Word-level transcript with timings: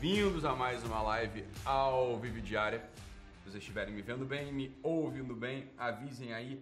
Bem-vindos 0.00 0.44
a 0.44 0.54
mais 0.54 0.82
uma 0.84 1.02
live 1.02 1.44
ao 1.64 2.18
Vive 2.18 2.40
Diária. 2.40 2.82
Se 3.36 3.50
vocês 3.50 3.62
estiverem 3.62 3.92
me 3.92 4.00
vendo 4.00 4.24
bem, 4.24 4.50
me 4.50 4.76
ouvindo 4.82 5.34
bem, 5.34 5.70
avisem 5.76 6.32
aí 6.32 6.60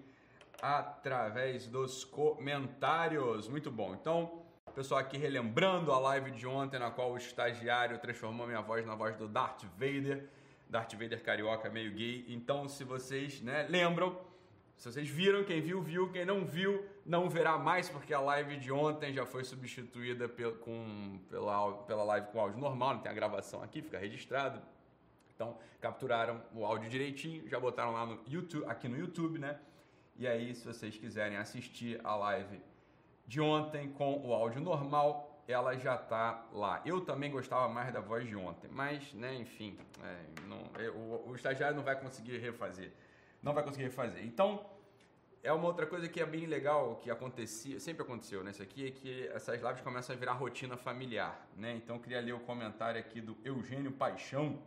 através 0.61 1.67
dos 1.67 2.05
comentários. 2.05 3.49
Muito 3.49 3.71
bom. 3.71 3.95
Então, 3.95 4.43
pessoal 4.75 5.01
aqui 5.01 5.17
relembrando 5.17 5.93
a 5.93 5.99
live 5.99 6.33
de 6.33 6.47
ontem 6.47 6.79
na 6.79 6.91
qual 6.91 7.13
o 7.13 7.17
estagiário 7.17 7.99
transformou 7.99 8.47
minha 8.47 8.61
voz 8.61 8.85
na 8.85 8.95
voz 8.95 9.17
do 9.17 9.29
Darth 9.29 9.63
Vader. 9.79 10.29
Darth 10.69 10.93
Vader 10.93 11.23
carioca 11.23 11.71
meio 11.71 11.93
gay. 11.93 12.27
Então, 12.29 12.69
se 12.69 12.85
vocês, 12.85 13.41
né, 13.41 13.67
lembram, 13.71 14.19
se 14.81 14.91
vocês 14.91 15.11
viram, 15.11 15.45
quem 15.45 15.61
viu, 15.61 15.83
viu. 15.83 16.11
Quem 16.11 16.25
não 16.25 16.43
viu, 16.43 16.89
não 17.05 17.29
verá 17.29 17.59
mais, 17.59 17.91
porque 17.91 18.15
a 18.15 18.21
live 18.21 18.57
de 18.57 18.73
ontem 18.73 19.13
já 19.13 19.27
foi 19.27 19.45
substituída 19.45 20.27
pel, 20.27 20.57
com, 20.57 21.21
pela, 21.29 21.73
pela 21.83 22.03
live 22.03 22.29
com 22.29 22.41
áudio 22.41 22.59
normal, 22.59 22.95
não 22.95 23.03
tem 23.03 23.13
a 23.13 23.15
gravação 23.15 23.63
aqui, 23.63 23.83
fica 23.83 23.99
registrado. 23.99 24.59
Então, 25.35 25.59
capturaram 25.83 26.43
o 26.55 26.65
áudio 26.65 26.89
direitinho, 26.89 27.47
já 27.47 27.61
botaram 27.61 27.93
lá 27.93 28.07
no 28.07 28.23
YouTube, 28.27 28.65
aqui 28.67 28.89
no 28.89 28.97
YouTube, 28.97 29.39
né? 29.39 29.61
E 30.17 30.27
aí, 30.27 30.55
se 30.55 30.65
vocês 30.65 30.97
quiserem 30.97 31.37
assistir 31.37 32.01
a 32.03 32.17
live 32.17 32.59
de 33.27 33.39
ontem 33.39 33.91
com 33.91 34.27
o 34.27 34.33
áudio 34.33 34.63
normal, 34.63 35.45
ela 35.47 35.77
já 35.77 35.99
tá 35.99 36.47
lá. 36.55 36.81
Eu 36.87 37.03
também 37.03 37.31
gostava 37.31 37.69
mais 37.69 37.93
da 37.93 38.01
voz 38.01 38.27
de 38.27 38.35
ontem, 38.35 38.71
mas, 38.73 39.13
né, 39.13 39.35
enfim, 39.35 39.79
é, 40.03 40.47
não, 40.47 40.63
eu, 40.81 40.95
o, 40.95 41.29
o 41.33 41.37
estagiário 41.37 41.77
não 41.77 41.85
vai 41.85 42.01
conseguir 42.01 42.39
refazer 42.39 42.91
não 43.43 43.55
vai 43.55 43.63
conseguir 43.63 43.85
refazer. 43.85 44.25
Então, 44.25 44.65
é 45.43 45.53
uma 45.53 45.67
outra 45.67 45.87
coisa 45.87 46.09
que 46.09 46.21
é 46.21 46.27
bem 46.27 46.47
legal, 46.47 46.97
que 46.97 47.11
acontecia, 47.11 47.81
sempre 47.81 48.03
aconteceu 48.03 48.45
nessa 48.45 48.63
aqui, 48.63 48.89
é 48.89 48.91
que 48.91 49.29
essas 49.29 49.61
lives 49.61 49.81
começam 49.81 50.15
a 50.15 50.19
virar 50.19 50.33
rotina 50.33 50.77
familiar, 50.77 51.49
né? 51.57 51.75
Então, 51.77 51.97
eu 51.97 52.03
queria 52.03 52.21
ler 52.21 52.35
o 52.35 52.41
comentário 52.41 53.01
aqui 53.01 53.21
do 53.21 53.37
Eugênio 53.45 53.93
Paixão. 53.93 54.59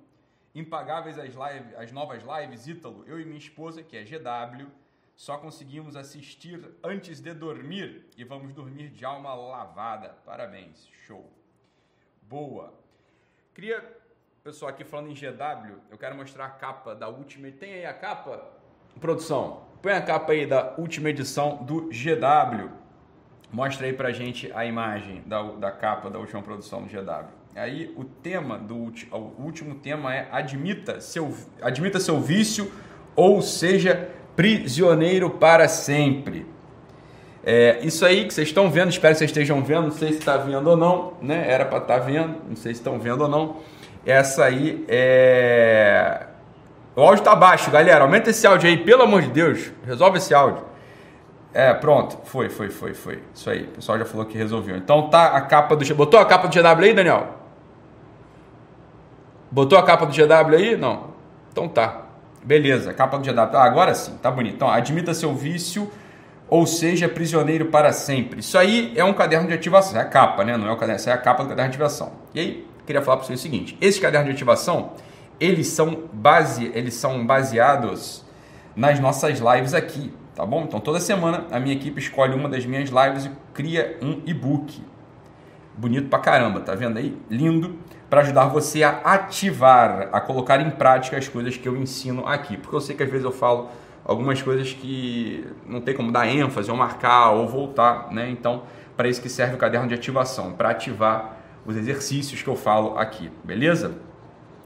Impagáveis 0.55 1.17
as, 1.17 1.33
live, 1.33 1.75
as 1.75 1.91
novas 1.91 2.23
lives, 2.23 2.67
Ítalo, 2.67 3.03
eu 3.07 3.19
e 3.19 3.25
minha 3.25 3.37
esposa, 3.37 3.83
que 3.83 3.97
é 3.97 4.03
GW, 4.03 4.67
só 5.15 5.37
conseguimos 5.37 5.95
assistir 5.95 6.59
antes 6.83 7.19
de 7.19 7.33
dormir 7.33 8.07
e 8.17 8.23
vamos 8.23 8.53
dormir 8.53 8.89
de 8.89 9.05
alma 9.05 9.33
lavada. 9.33 10.09
Parabéns, 10.25 10.87
show. 11.05 11.31
Boa. 12.23 12.73
Queria, 13.53 13.83
pessoal, 14.43 14.71
aqui 14.71 14.83
falando 14.83 15.11
em 15.11 15.13
GW, 15.13 15.79
eu 15.91 15.97
quero 15.97 16.15
mostrar 16.15 16.45
a 16.45 16.49
capa 16.49 16.95
da 16.95 17.07
última. 17.07 17.51
Tem 17.51 17.75
aí 17.75 17.85
a 17.85 17.93
capa? 17.93 18.52
Produção, 18.99 19.61
põe 19.81 19.93
a 19.93 20.01
capa 20.01 20.31
aí 20.31 20.45
da 20.45 20.73
última 20.77 21.09
edição 21.09 21.57
do 21.63 21.89
GW. 21.89 22.69
Mostra 23.51 23.85
aí 23.85 23.93
pra 23.93 24.11
gente 24.11 24.51
a 24.55 24.65
imagem 24.65 25.21
da, 25.25 25.43
da 25.43 25.71
capa 25.71 26.09
da 26.09 26.17
última 26.17 26.41
produção 26.41 26.81
do 26.81 26.87
GW. 26.87 27.25
Aí 27.55 27.93
o 27.95 28.03
tema 28.03 28.57
do 28.57 28.91
o 29.11 29.41
último 29.43 29.75
tema 29.75 30.15
é 30.15 30.27
admita 30.31 30.99
seu, 30.99 31.35
admita 31.61 31.99
seu 31.99 32.19
vício 32.19 32.71
ou 33.15 33.41
seja 33.41 34.09
prisioneiro 34.35 35.29
para 35.29 35.67
sempre. 35.67 36.47
É, 37.45 37.79
isso 37.83 38.05
aí 38.05 38.25
que 38.25 38.33
vocês 38.33 38.47
estão 38.47 38.71
vendo, 38.71 38.89
espero 38.89 39.13
que 39.13 39.19
vocês 39.19 39.29
estejam 39.29 39.61
vendo, 39.63 39.83
não 39.83 39.91
sei 39.91 40.13
se 40.13 40.19
está 40.19 40.37
vendo 40.37 40.67
ou 40.67 40.77
não, 40.77 41.13
né? 41.21 41.45
Era 41.47 41.65
para 41.65 41.79
estar 41.79 41.99
tá 41.99 42.05
vendo, 42.05 42.37
não 42.47 42.55
sei 42.55 42.73
se 42.73 42.79
estão 42.79 42.97
vendo 42.97 43.21
ou 43.21 43.27
não. 43.29 43.57
Essa 44.05 44.45
aí 44.45 44.83
é 44.87 46.27
o 46.95 47.01
áudio 47.01 47.23
tá 47.23 47.35
baixo, 47.35 47.71
galera. 47.71 48.03
Aumenta 48.03 48.29
esse 48.29 48.45
áudio 48.45 48.69
aí, 48.69 48.77
pelo 48.77 49.03
amor 49.03 49.21
de 49.21 49.29
Deus. 49.29 49.71
Resolve 49.85 50.17
esse 50.17 50.33
áudio. 50.33 50.63
É, 51.53 51.73
pronto. 51.73 52.17
Foi, 52.25 52.49
foi, 52.49 52.69
foi, 52.69 52.93
foi. 52.93 53.23
Isso 53.33 53.49
aí. 53.49 53.63
O 53.63 53.67
pessoal 53.67 53.97
já 53.97 54.05
falou 54.05 54.25
que 54.25 54.37
resolveu. 54.37 54.75
Então 54.75 55.09
tá 55.09 55.27
a 55.27 55.41
capa 55.41 55.75
do... 55.75 55.95
Botou 55.95 56.19
a 56.19 56.25
capa 56.25 56.47
do 56.47 56.53
GW 56.53 56.83
aí, 56.83 56.93
Daniel? 56.93 57.27
Botou 59.51 59.77
a 59.77 59.83
capa 59.83 60.05
do 60.05 60.11
GW 60.11 60.55
aí? 60.55 60.75
Não. 60.75 61.13
Então 61.51 61.67
tá. 61.67 62.01
Beleza, 62.43 62.93
capa 62.93 63.17
do 63.17 63.23
GW. 63.23 63.55
Ah, 63.55 63.63
agora 63.63 63.93
sim, 63.93 64.17
tá 64.17 64.29
bonito. 64.29 64.55
Então, 64.55 64.69
admita 64.69 65.13
seu 65.13 65.33
vício 65.33 65.89
ou 66.49 66.65
seja 66.65 67.07
prisioneiro 67.07 67.67
para 67.67 67.93
sempre. 67.93 68.41
Isso 68.41 68.57
aí 68.57 68.91
é 68.95 69.03
um 69.03 69.13
caderno 69.13 69.47
de 69.47 69.53
ativação. 69.53 69.99
É 69.99 70.03
a 70.03 70.05
capa, 70.05 70.43
né? 70.43 70.57
Não 70.57 70.67
é 70.67 70.71
o 70.71 70.75
caderno, 70.75 70.95
essa 70.95 71.09
é 71.11 71.13
a 71.13 71.17
capa 71.17 71.43
do 71.43 71.49
caderno 71.49 71.71
de 71.71 71.75
ativação. 71.75 72.11
E 72.33 72.39
aí, 72.39 72.67
queria 72.85 73.01
falar 73.01 73.17
para 73.17 73.25
vocês 73.25 73.39
o 73.39 73.41
seguinte. 73.43 73.77
Esse 73.79 73.99
caderno 74.01 74.27
de 74.27 74.33
ativação 74.33 74.91
eles 75.43 75.67
são, 75.67 76.07
base, 76.13 76.71
eles 76.73 76.93
são 76.93 77.25
baseados 77.25 78.23
nas 78.73 78.97
nossas 78.99 79.39
lives 79.39 79.73
aqui, 79.73 80.13
tá 80.33 80.45
bom? 80.45 80.63
Então 80.63 80.79
toda 80.79 81.01
semana 81.01 81.45
a 81.51 81.59
minha 81.59 81.75
equipe 81.75 81.99
escolhe 81.99 82.33
uma 82.33 82.47
das 82.47 82.65
minhas 82.65 82.89
lives 82.89 83.25
e 83.25 83.31
cria 83.53 83.97
um 84.01 84.21
e-book. 84.25 84.81
Bonito 85.75 86.07
pra 86.07 86.19
caramba, 86.19 86.61
tá 86.61 86.73
vendo 86.75 86.97
aí? 86.97 87.17
Lindo 87.29 87.77
para 88.09 88.21
ajudar 88.21 88.45
você 88.45 88.83
a 88.83 89.01
ativar, 89.03 90.07
a 90.13 90.21
colocar 90.21 90.61
em 90.61 90.69
prática 90.69 91.17
as 91.17 91.27
coisas 91.27 91.57
que 91.57 91.67
eu 91.67 91.75
ensino 91.75 92.25
aqui. 92.25 92.55
Porque 92.55 92.75
eu 92.75 92.79
sei 92.79 92.95
que 92.95 93.03
às 93.03 93.09
vezes 93.09 93.25
eu 93.25 93.31
falo 93.31 93.69
algumas 94.05 94.41
coisas 94.41 94.71
que 94.71 95.45
não 95.67 95.81
tem 95.81 95.93
como 95.93 96.09
dar 96.09 96.25
ênfase 96.25 96.71
ou 96.71 96.77
marcar 96.77 97.31
ou 97.31 97.49
voltar, 97.49 98.11
né? 98.13 98.29
Então, 98.29 98.63
para 98.95 99.09
isso 99.09 99.21
que 99.21 99.27
serve 99.27 99.55
o 99.55 99.57
caderno 99.57 99.87
de 99.87 99.93
ativação, 99.93 100.53
para 100.53 100.69
ativar 100.69 101.37
os 101.65 101.75
exercícios 101.75 102.41
que 102.41 102.47
eu 102.47 102.55
falo 102.55 102.97
aqui, 102.97 103.29
beleza? 103.43 103.95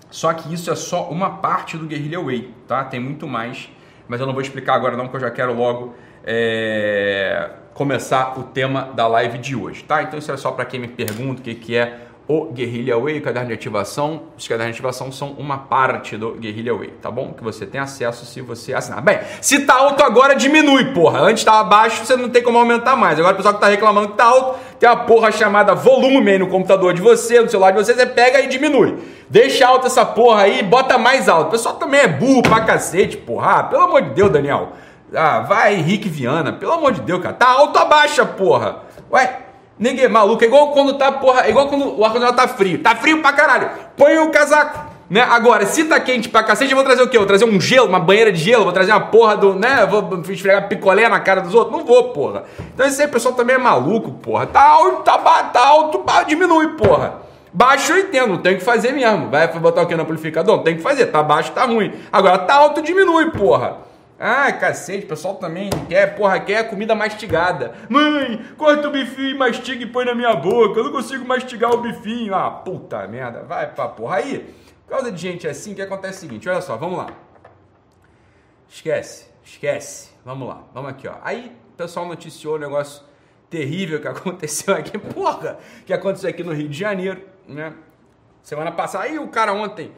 Só 0.09 0.34
que 0.34 0.53
isso 0.53 0.72
é 0.72 0.75
só 0.75 1.09
uma 1.09 1.29
parte 1.29 1.78
do 1.78 1.85
Guerrilla 1.85 2.23
Way, 2.23 2.53
tá? 2.68 2.84
Tem 2.84 3.00
muito 3.00 3.28
mais, 3.28 3.69
mas 4.07 4.19
eu 4.19 4.25
não 4.25 4.34
vou 4.34 4.41
explicar 4.41 4.75
agora 4.75 4.95
não, 4.95 5.06
porque 5.06 5.18
eu 5.18 5.22
já 5.22 5.31
quero 5.31 5.53
logo 5.53 5.95
é, 6.23 7.50
começar 7.73 8.40
o 8.40 8.44
tema 8.44 8.90
da 8.95 9.07
live 9.07 9.38
de 9.38 9.56
hoje, 9.56 9.84
tá? 9.84 10.03
Então 10.03 10.18
isso 10.18 10.31
é 10.31 10.38
só 10.38 10.51
para 10.51 10.66
quem 10.66 10.79
me 10.79 10.88
pergunta 10.88 11.41
o 11.41 11.44
que, 11.44 11.56
que 11.56 11.75
é 11.75 12.07
o 12.28 12.51
Guerrilla 12.51 13.00
Way, 13.00 13.19
o 13.19 13.22
caderno 13.22 13.47
de 13.47 13.53
ativação. 13.53 14.23
Os 14.38 14.45
cadernos 14.47 14.75
de 14.75 14.79
ativação 14.79 15.12
são 15.12 15.31
uma 15.31 15.57
parte 15.57 16.18
do 16.18 16.34
Guerrilla 16.34 16.78
Way, 16.78 16.89
tá 17.01 17.09
bom? 17.09 17.34
Que 17.34 17.41
você 17.41 17.66
tem 17.66 17.79
acesso 17.79 18.25
se 18.25 18.41
você 18.41 18.74
assinar. 18.74 19.01
Bem, 19.01 19.19
se 19.41 19.66
tá 19.66 19.75
alto 19.75 20.03
agora, 20.03 20.35
diminui, 20.35 20.94
porra. 20.94 21.22
Antes 21.22 21.45
tava 21.45 21.63
baixo, 21.63 22.06
você 22.06 22.18
não 22.18 22.29
tem 22.29 22.44
como 22.44 22.57
aumentar 22.57 22.97
mais. 22.97 23.18
Agora 23.18 23.34
o 23.34 23.38
pessoal 23.38 23.53
que 23.53 23.62
tá 23.62 23.69
reclamando 23.69 24.09
que 24.09 24.18
tá 24.18 24.25
alto, 24.25 24.59
tem 24.79 24.89
uma 24.89 25.05
porra 25.05 25.31
chamada 25.31 25.73
volume 25.73 26.31
aí 26.31 26.39
no 26.39 26.47
computador 26.47 26.93
de 26.93 27.01
você, 27.01 27.39
no 27.41 27.49
celular 27.49 27.71
de 27.71 27.77
você, 27.77 27.93
você 27.93 28.05
pega 28.05 28.39
e 28.41 28.47
diminui. 28.47 28.97
Deixa 29.29 29.67
alto 29.67 29.88
essa 29.88 30.05
porra 30.05 30.43
aí, 30.43 30.63
bota 30.63 30.97
mais 30.97 31.27
alto. 31.27 31.47
O 31.47 31.51
pessoal 31.51 31.75
também 31.75 32.01
é 32.01 32.07
burro 32.07 32.43
pra 32.43 32.61
cacete, 32.61 33.17
porra. 33.17 33.59
Ah, 33.59 33.63
pelo 33.63 33.83
amor 33.83 34.01
de 34.01 34.09
Deus, 34.11 34.31
Daniel. 34.31 34.73
Ah, 35.13 35.39
vai, 35.39 35.75
Henrique 35.75 36.09
Viana. 36.09 36.53
Pelo 36.53 36.73
amor 36.73 36.91
de 36.91 37.01
Deus, 37.01 37.21
cara. 37.21 37.33
Tá 37.33 37.47
alto, 37.47 37.77
abaixa, 37.77 38.25
porra. 38.25 38.83
Ué, 39.11 39.47
Ninguém 39.79 40.07
maluco. 40.07 40.43
É 40.43 40.47
igual 40.47 40.71
quando 40.71 40.97
tá, 40.97 41.11
porra, 41.11 41.45
é 41.45 41.49
igual 41.49 41.67
quando 41.67 41.97
o 41.97 42.03
ar-condicionado 42.03 42.35
tá 42.35 42.47
frio. 42.47 42.79
Tá 42.79 42.95
frio 42.95 43.21
pra 43.21 43.33
caralho. 43.33 43.69
Põe 43.95 44.17
o 44.19 44.31
casaco. 44.31 44.97
Né? 45.09 45.22
Agora, 45.22 45.66
se 45.66 45.85
tá 45.85 46.00
quente 46.00 46.28
pra 46.28 46.44
cacete, 46.44 46.72
eu 46.72 46.75
vou 46.75 46.85
trazer 46.85 47.01
o 47.01 47.07
quê? 47.07 47.18
Vou 47.18 47.25
trazer 47.25 47.45
um 47.45 47.59
gelo, 47.62 47.88
uma 47.88 48.00
banheira 48.00 48.31
de 48.31 48.40
gelo, 48.40 48.66
vou 48.66 48.73
trazer 48.73 48.91
uma 48.91 49.00
porra 49.07 49.38
do. 49.38 49.53
né? 49.56 49.85
Vou 49.85 50.22
esfregar 50.29 50.68
picolé 50.68 51.07
na 51.07 51.19
cara 51.19 51.41
dos 51.41 51.53
outros? 51.56 51.78
Não 51.78 51.85
vou, 51.85 52.12
porra. 52.12 52.44
Então 52.73 52.85
esse 52.85 53.01
aí, 53.01 53.07
pessoal 53.07 53.34
também 53.34 53.56
é 53.56 53.59
maluco, 53.59 54.12
porra. 54.12 54.45
Tá 54.45 54.62
alto, 54.62 55.03
tá, 55.03 55.18
tá 55.18 55.66
alto, 55.66 56.03
diminui, 56.28 56.69
porra. 56.75 57.22
Baixo 57.53 57.94
eu 57.94 58.00
entendo, 58.00 58.38
tem 58.40 58.57
que 58.57 58.63
fazer 58.63 58.91
mesmo. 58.91 59.29
Vai 59.29 59.47
botar 59.47 59.81
o 59.81 59.88
que 59.88 59.95
no 59.95 60.03
amplificador? 60.03 60.62
Tem 60.62 60.75
que 60.75 60.81
fazer. 60.81 61.07
Tá 61.07 61.24
baixo, 61.24 61.51
tá 61.53 61.63
ruim. 61.63 61.94
Agora, 62.12 62.39
tá 62.39 62.56
alto, 62.56 62.81
diminui, 62.81 63.31
porra. 63.31 63.78
Ah, 64.19 64.51
cacete, 64.51 65.06
o 65.06 65.09
pessoal 65.09 65.35
também 65.35 65.69
quer, 65.88 66.16
porra, 66.16 66.39
quer 66.39 66.68
comida 66.69 66.95
mastigada. 66.95 67.74
Mãe, 67.88 68.41
corta 68.57 68.88
o 68.88 68.91
bifinho, 68.91 69.38
mastiga 69.38 69.84
e 69.84 69.85
põe 69.85 70.06
na 70.06 70.16
minha 70.16 70.35
boca. 70.35 70.79
Eu 70.79 70.85
não 70.85 70.91
consigo 70.91 71.25
mastigar 71.25 71.71
o 71.71 71.77
bifinho. 71.77 72.33
Ah, 72.33 72.50
puta 72.50 73.07
merda, 73.07 73.44
vai 73.48 73.68
pra 73.68 73.88
porra. 73.88 74.18
Aí, 74.18 74.44
por 74.88 74.92
causa 74.92 75.12
de 75.12 75.19
gente 75.19 75.45
assim, 75.45 75.75
que 75.75 75.81
acontece 75.81 76.13
é 76.13 76.18
o 76.18 76.22
seguinte, 76.22 76.48
olha 76.48 76.62
só, 76.62 76.78
vamos 76.78 76.98
lá. 76.98 77.07
Esquece, 78.69 79.28
esquece. 79.44 80.12
Vamos 80.24 80.48
lá, 80.48 80.63
vamos 80.74 80.89
aqui, 80.89 81.10
ó. 81.10 81.16
Aí, 81.24 81.54
o 81.74 81.75
pessoal 81.75 82.06
noticiou 82.06 82.56
o 82.56 82.57
negócio 82.57 83.04
terrível 83.50 84.00
que 84.00 84.07
aconteceu 84.07 84.74
aqui, 84.74 84.98
porra, 84.98 85.60
que 85.86 85.92
aconteceu 85.92 86.30
aqui 86.30 86.42
no 86.42 86.54
Rio 86.54 86.69
de 86.69 86.80
Janeiro, 86.80 87.22
né? 87.45 87.74
Semana 88.42 88.72
passada, 88.72 89.04
aí 89.04 89.19
o 89.19 89.28
cara 89.28 89.51
ontem 89.51 89.92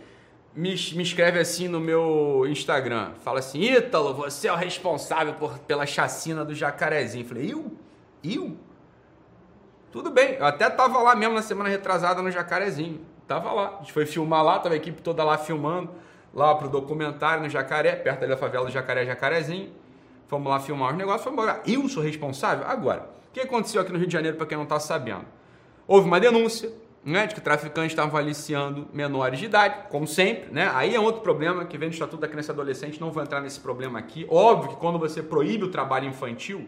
me, 0.56 0.70
me 0.70 1.04
escreve 1.04 1.38
assim 1.38 1.68
no 1.68 1.80
meu 1.80 2.48
Instagram. 2.48 3.12
Fala 3.24 3.38
assim, 3.38 3.62
Ítalo, 3.62 4.16
você 4.16 4.48
é 4.48 4.52
o 4.52 4.56
responsável 4.56 5.36
por, 5.36 5.60
pela 5.60 5.86
chacina 5.86 6.44
do 6.44 6.56
jacarezinho. 6.56 7.26
Falei, 7.26 7.54
eu? 7.54 7.72
Eu? 8.24 8.58
Tudo 9.92 10.10
bem, 10.10 10.34
eu 10.34 10.46
até 10.46 10.68
tava 10.68 11.00
lá 11.00 11.16
mesmo 11.16 11.36
na 11.36 11.44
semana 11.44 11.70
retrasada 11.70 12.24
no 12.24 12.32
jacarezinho. 12.32 13.06
Tava 13.30 13.52
lá, 13.52 13.76
a 13.76 13.78
gente 13.82 13.94
foi 13.94 14.08
filmar 14.08 14.44
lá, 14.44 14.58
tava 14.58 14.74
a 14.74 14.78
equipe 14.78 15.04
toda 15.04 15.24
lá 15.24 15.38
filmando, 15.38 15.92
lá 16.34 16.56
pro 16.56 16.68
documentário 16.68 17.44
no 17.44 17.48
Jacaré, 17.48 17.96
perto 17.96 18.28
da 18.28 18.36
favela 18.36 18.66
do 18.66 18.72
Jacaré 18.72 19.06
Jacarezinho. 19.06 19.70
Fomos 20.26 20.50
lá 20.50 20.60
filmar 20.60 20.90
os 20.90 20.98
negócios, 20.98 21.24
fomos 21.26 21.38
embora. 21.44 21.62
Eu 21.64 21.88
sou 21.88 22.02
responsável? 22.02 22.66
Agora, 22.68 23.08
o 23.30 23.32
que 23.32 23.40
aconteceu 23.40 23.84
aqui 23.84 23.92
no 23.92 24.00
Rio 24.00 24.08
de 24.08 24.14
Janeiro, 24.14 24.36
para 24.36 24.48
quem 24.48 24.58
não 24.58 24.66
tá 24.66 24.80
sabendo? 24.80 25.26
Houve 25.88 26.08
uma 26.08 26.20
denúncia, 26.20 26.72
né, 27.06 27.28
de 27.28 27.36
que 27.36 27.42
traficantes 27.42 27.92
estavam 27.92 28.18
aliciando 28.18 28.88
menores 28.92 29.38
de 29.38 29.46
idade, 29.46 29.76
como 29.92 30.08
sempre, 30.08 30.52
né? 30.52 30.72
Aí 30.74 30.96
é 30.96 31.00
outro 31.00 31.22
problema 31.22 31.66
que 31.66 31.78
vem 31.78 31.90
do 31.90 31.94
Estatuto 31.94 32.22
da 32.22 32.28
Criança 32.28 32.52
e 32.52 32.54
Adolescente, 32.54 33.00
não 33.00 33.12
vou 33.12 33.22
entrar 33.22 33.42
nesse 33.42 33.60
problema 33.60 34.00
aqui. 34.00 34.26
Óbvio 34.28 34.72
que 34.72 34.78
quando 34.78 34.98
você 34.98 35.22
proíbe 35.22 35.66
o 35.66 35.70
trabalho 35.70 36.08
infantil, 36.08 36.68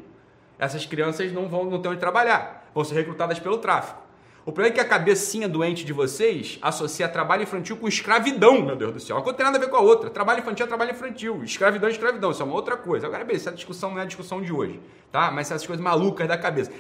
essas 0.60 0.86
crianças 0.86 1.32
não 1.32 1.48
vão 1.48 1.66
não 1.66 1.82
ter 1.82 1.88
onde 1.88 2.00
trabalhar, 2.00 2.70
vão 2.72 2.84
ser 2.84 2.94
recrutadas 2.94 3.40
pelo 3.40 3.58
tráfico. 3.58 4.01
O 4.44 4.52
problema 4.52 4.74
é 4.74 4.76
que 4.76 4.82
a 4.82 4.86
cabecinha 4.86 5.48
doente 5.48 5.86
de 5.86 5.94
vocês 5.94 6.58
associa 6.64 7.08
trabalho 7.08 7.44
infantil 7.44 7.78
com 7.78 7.88
escravidão, 7.88 8.60
meu 8.64 8.76
Deus 8.76 8.92
do 8.92 9.00
céu. 9.00 9.16
Uma 9.16 9.22
coisa 9.22 9.38
tem 9.38 9.46
nada 9.46 9.58
a 9.58 9.62
ver 9.62 9.70
com 9.70 9.76
a 9.76 9.82
outra. 9.82 10.10
Trabalho 10.10 10.40
infantil 10.40 10.66
é 10.66 10.68
trabalho 10.68 10.92
infantil. 10.92 11.44
Escravidão 11.44 11.88
é 11.88 11.92
escravidão. 11.92 12.32
Isso 12.32 12.42
é 12.42 12.46
uma 12.46 12.56
outra 12.56 12.76
coisa. 12.76 13.06
Agora, 13.06 13.24
beleza, 13.24 13.50
essa 13.50 13.56
discussão 13.56 13.92
não 13.92 14.00
é 14.00 14.02
a 14.02 14.06
discussão 14.06 14.42
de 14.42 14.52
hoje, 14.52 14.80
tá? 15.12 15.30
Mas 15.30 15.52
essas 15.52 15.68
coisas 15.68 15.84
malucas 15.84 16.28
da 16.28 16.40
cabeça. 16.40 16.72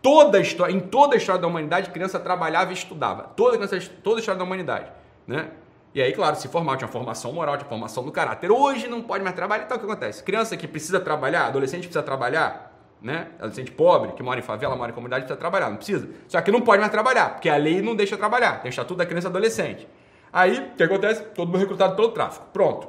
Toda 0.00 0.38
história, 0.38 0.72
em 0.72 0.78
toda 0.78 1.14
a 1.14 1.18
história 1.18 1.40
da 1.40 1.48
humanidade, 1.48 1.90
criança 1.90 2.20
trabalhava 2.20 2.70
e 2.70 2.74
estudava. 2.74 3.24
Toda, 3.34 3.56
criança, 3.56 3.90
toda 4.04 4.18
a 4.18 4.20
história 4.20 4.38
da 4.38 4.44
humanidade, 4.44 4.86
né? 5.26 5.50
E 5.92 6.00
aí, 6.00 6.12
claro, 6.12 6.36
se 6.36 6.46
formar, 6.46 6.76
tinha 6.76 6.86
formação 6.86 7.32
moral, 7.32 7.56
tinha 7.56 7.68
formação 7.68 8.04
do 8.04 8.12
caráter. 8.12 8.52
Hoje 8.52 8.86
não 8.86 9.02
pode 9.02 9.24
mais 9.24 9.34
trabalhar, 9.34 9.64
então 9.64 9.76
o 9.76 9.80
que 9.80 9.86
acontece? 9.86 10.22
Criança 10.22 10.56
que 10.56 10.68
precisa 10.68 11.00
trabalhar, 11.00 11.46
adolescente 11.46 11.80
precisa 11.80 12.02
trabalhar, 12.04 12.67
né? 13.00 13.28
Adolescente 13.38 13.70
pobre, 13.70 14.12
que 14.12 14.22
mora 14.22 14.40
em 14.40 14.42
favela, 14.42 14.74
mora 14.76 14.90
em 14.90 14.94
comunidade, 14.94 15.22
precisa 15.22 15.38
trabalhar, 15.38 15.70
não 15.70 15.76
precisa. 15.76 16.08
Só 16.26 16.40
que 16.40 16.50
não 16.50 16.60
pode 16.60 16.80
mais 16.80 16.90
trabalhar, 16.90 17.30
porque 17.30 17.48
a 17.48 17.56
lei 17.56 17.80
não 17.80 17.94
deixa 17.94 18.16
trabalhar, 18.16 18.60
tem 18.60 18.68
o 18.68 18.70
estatuto 18.70 18.96
da 18.96 19.06
criança 19.06 19.28
e 19.28 19.30
adolescente. 19.30 19.88
Aí, 20.32 20.58
o 20.58 20.76
que 20.76 20.82
acontece? 20.82 21.22
Todo 21.34 21.48
mundo 21.48 21.58
recrutado 21.58 21.96
pelo 21.96 22.08
tráfico. 22.08 22.46
Pronto. 22.52 22.88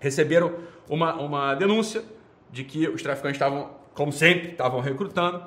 Receberam 0.00 0.52
uma, 0.88 1.14
uma 1.14 1.54
denúncia 1.54 2.02
de 2.50 2.64
que 2.64 2.88
os 2.88 3.02
traficantes 3.02 3.36
estavam, 3.36 3.70
como 3.94 4.12
sempre, 4.12 4.48
estavam 4.48 4.80
recrutando 4.80 5.44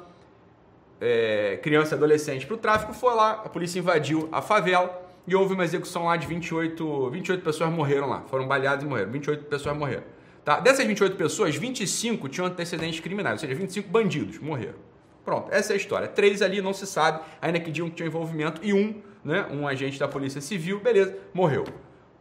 é, 1.02 1.60
criança 1.62 1.96
e 1.96 1.98
adolescente 1.98 2.46
para 2.46 2.56
o 2.56 2.58
tráfico. 2.58 2.94
Foi 2.94 3.14
lá, 3.14 3.32
a 3.46 3.50
polícia 3.50 3.80
invadiu 3.80 4.30
a 4.32 4.42
favela 4.42 5.04
e 5.28 5.36
houve 5.36 5.54
uma 5.54 5.64
execução 5.64 6.06
lá 6.06 6.16
de 6.16 6.26
28, 6.28 7.10
28 7.10 7.44
pessoas 7.44 7.70
morreram 7.70 8.08
lá. 8.08 8.22
Foram 8.28 8.48
baleadas 8.48 8.84
e 8.84 8.88
morreram. 8.88 9.12
28 9.12 9.46
pessoas 9.46 9.76
morreram. 9.76 10.04
Tá? 10.46 10.60
Dessas 10.60 10.86
28 10.86 11.16
pessoas, 11.16 11.56
25 11.56 12.30
tinham 12.30 12.46
antecedentes 12.46 13.00
criminais, 13.00 13.34
ou 13.34 13.40
seja, 13.40 13.56
25 13.56 13.90
bandidos 13.90 14.38
morreram. 14.38 14.78
Pronto, 15.26 15.52
essa 15.52 15.74
é 15.74 15.76
a 15.76 15.78
história. 15.78 16.08
Três 16.08 16.44
ali 16.44 16.62
não 16.62 16.72
se 16.72 16.86
sabe, 16.86 17.20
ainda 17.42 17.60
que 17.60 17.72
digam 17.72 17.90
que 17.90 18.04
envolvimento, 18.04 18.62
e 18.64 18.72
um, 18.72 19.02
né, 19.24 19.48
um 19.52 19.68
agente 19.68 20.00
da 20.00 20.08
Polícia 20.08 20.40
Civil, 20.40 20.80
beleza, 20.80 21.18
morreu. 21.34 21.66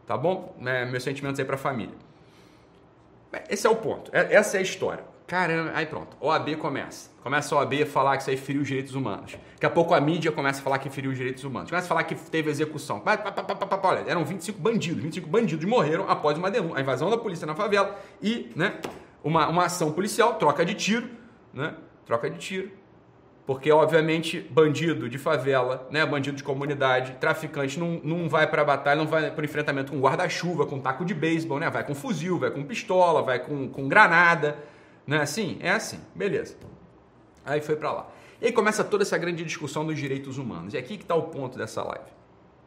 Tá 0.07 0.17
bom? 0.17 0.57
É, 0.65 0.85
meus 0.85 1.03
sentimentos 1.03 1.39
aí 1.39 1.45
para 1.45 1.53
a 1.53 1.59
família. 1.59 1.93
Esse 3.47 3.67
é 3.67 3.69
o 3.69 3.75
ponto, 3.75 4.09
é, 4.11 4.33
essa 4.33 4.57
é 4.57 4.59
a 4.59 4.63
história. 4.63 5.03
Caramba, 5.27 5.71
aí 5.73 5.87
pronto, 5.87 6.15
OAB 6.21 6.55
começa. 6.57 7.09
Começa 7.23 7.55
a 7.55 7.57
OAB 7.57 7.81
a 7.81 7.85
falar 7.85 8.15
que 8.15 8.21
isso 8.21 8.29
aí 8.29 8.37
feriu 8.37 8.61
os 8.61 8.67
direitos 8.67 8.93
humanos. 8.93 9.35
Daqui 9.53 9.65
a 9.65 9.69
pouco 9.69 9.95
a 9.95 9.99
mídia 9.99 10.31
começa 10.31 10.59
a 10.59 10.63
falar 10.63 10.77
que 10.77 10.87
feriu 10.89 11.09
os 11.09 11.17
direitos 11.17 11.43
humanos. 11.43 11.69
Começa 11.69 11.87
a 11.87 11.89
falar 11.89 12.03
que 12.03 12.13
teve 12.13 12.51
execução. 12.51 13.01
Olha, 13.83 14.03
eram 14.07 14.23
25 14.23 14.59
bandidos. 14.59 15.01
25 15.01 15.27
bandidos 15.27 15.65
morreram 15.65 16.07
após 16.07 16.37
uma 16.37 16.51
denúncia, 16.51 16.77
a 16.77 16.81
invasão 16.81 17.09
da 17.09 17.17
polícia 17.17 17.47
na 17.47 17.55
favela 17.55 17.99
e 18.21 18.51
né, 18.55 18.79
uma, 19.23 19.47
uma 19.47 19.65
ação 19.65 19.91
policial, 19.91 20.35
troca 20.35 20.63
de 20.63 20.75
tiro, 20.75 21.09
né? 21.51 21.73
Troca 22.05 22.29
de 22.29 22.37
tiro. 22.37 22.71
Porque, 23.47 23.71
obviamente, 23.71 24.39
bandido 24.39 25.07
de 25.07 25.17
favela, 25.19 25.87
né, 25.91 26.03
bandido 26.03 26.35
de 26.37 26.43
comunidade, 26.43 27.13
traficante, 27.19 27.79
não, 27.79 28.01
não 28.03 28.29
vai 28.29 28.47
para 28.47 28.63
batalha, 28.63 28.97
não 28.97 29.07
vai 29.07 29.29
para 29.29 29.45
enfrentamento 29.45 29.91
com 29.91 29.99
guarda-chuva, 29.99 30.65
com 30.65 30.79
taco 30.79 31.05
de 31.05 31.13
beisebol, 31.13 31.59
né? 31.59 31.69
Vai 31.69 31.83
com 31.83 31.95
fuzil, 31.95 32.39
vai 32.39 32.51
com 32.51 32.63
pistola, 32.63 33.23
vai 33.23 33.39
com, 33.39 33.67
com 33.69 33.87
granada. 33.87 34.57
Não 35.05 35.17
é 35.17 35.21
assim? 35.21 35.57
É 35.61 35.71
assim. 35.71 35.99
Beleza. 36.13 36.55
Aí 37.45 37.61
foi 37.61 37.75
para 37.75 37.91
lá. 37.91 38.09
E 38.41 38.47
aí 38.47 38.51
começa 38.51 38.83
toda 38.83 39.03
essa 39.03 39.17
grande 39.17 39.43
discussão 39.43 39.85
dos 39.85 39.97
direitos 39.97 40.37
humanos. 40.37 40.73
E 40.73 40.77
aqui 40.77 40.97
que 40.97 41.03
está 41.03 41.15
o 41.15 41.23
ponto 41.23 41.57
dessa 41.57 41.83
live. 41.83 42.09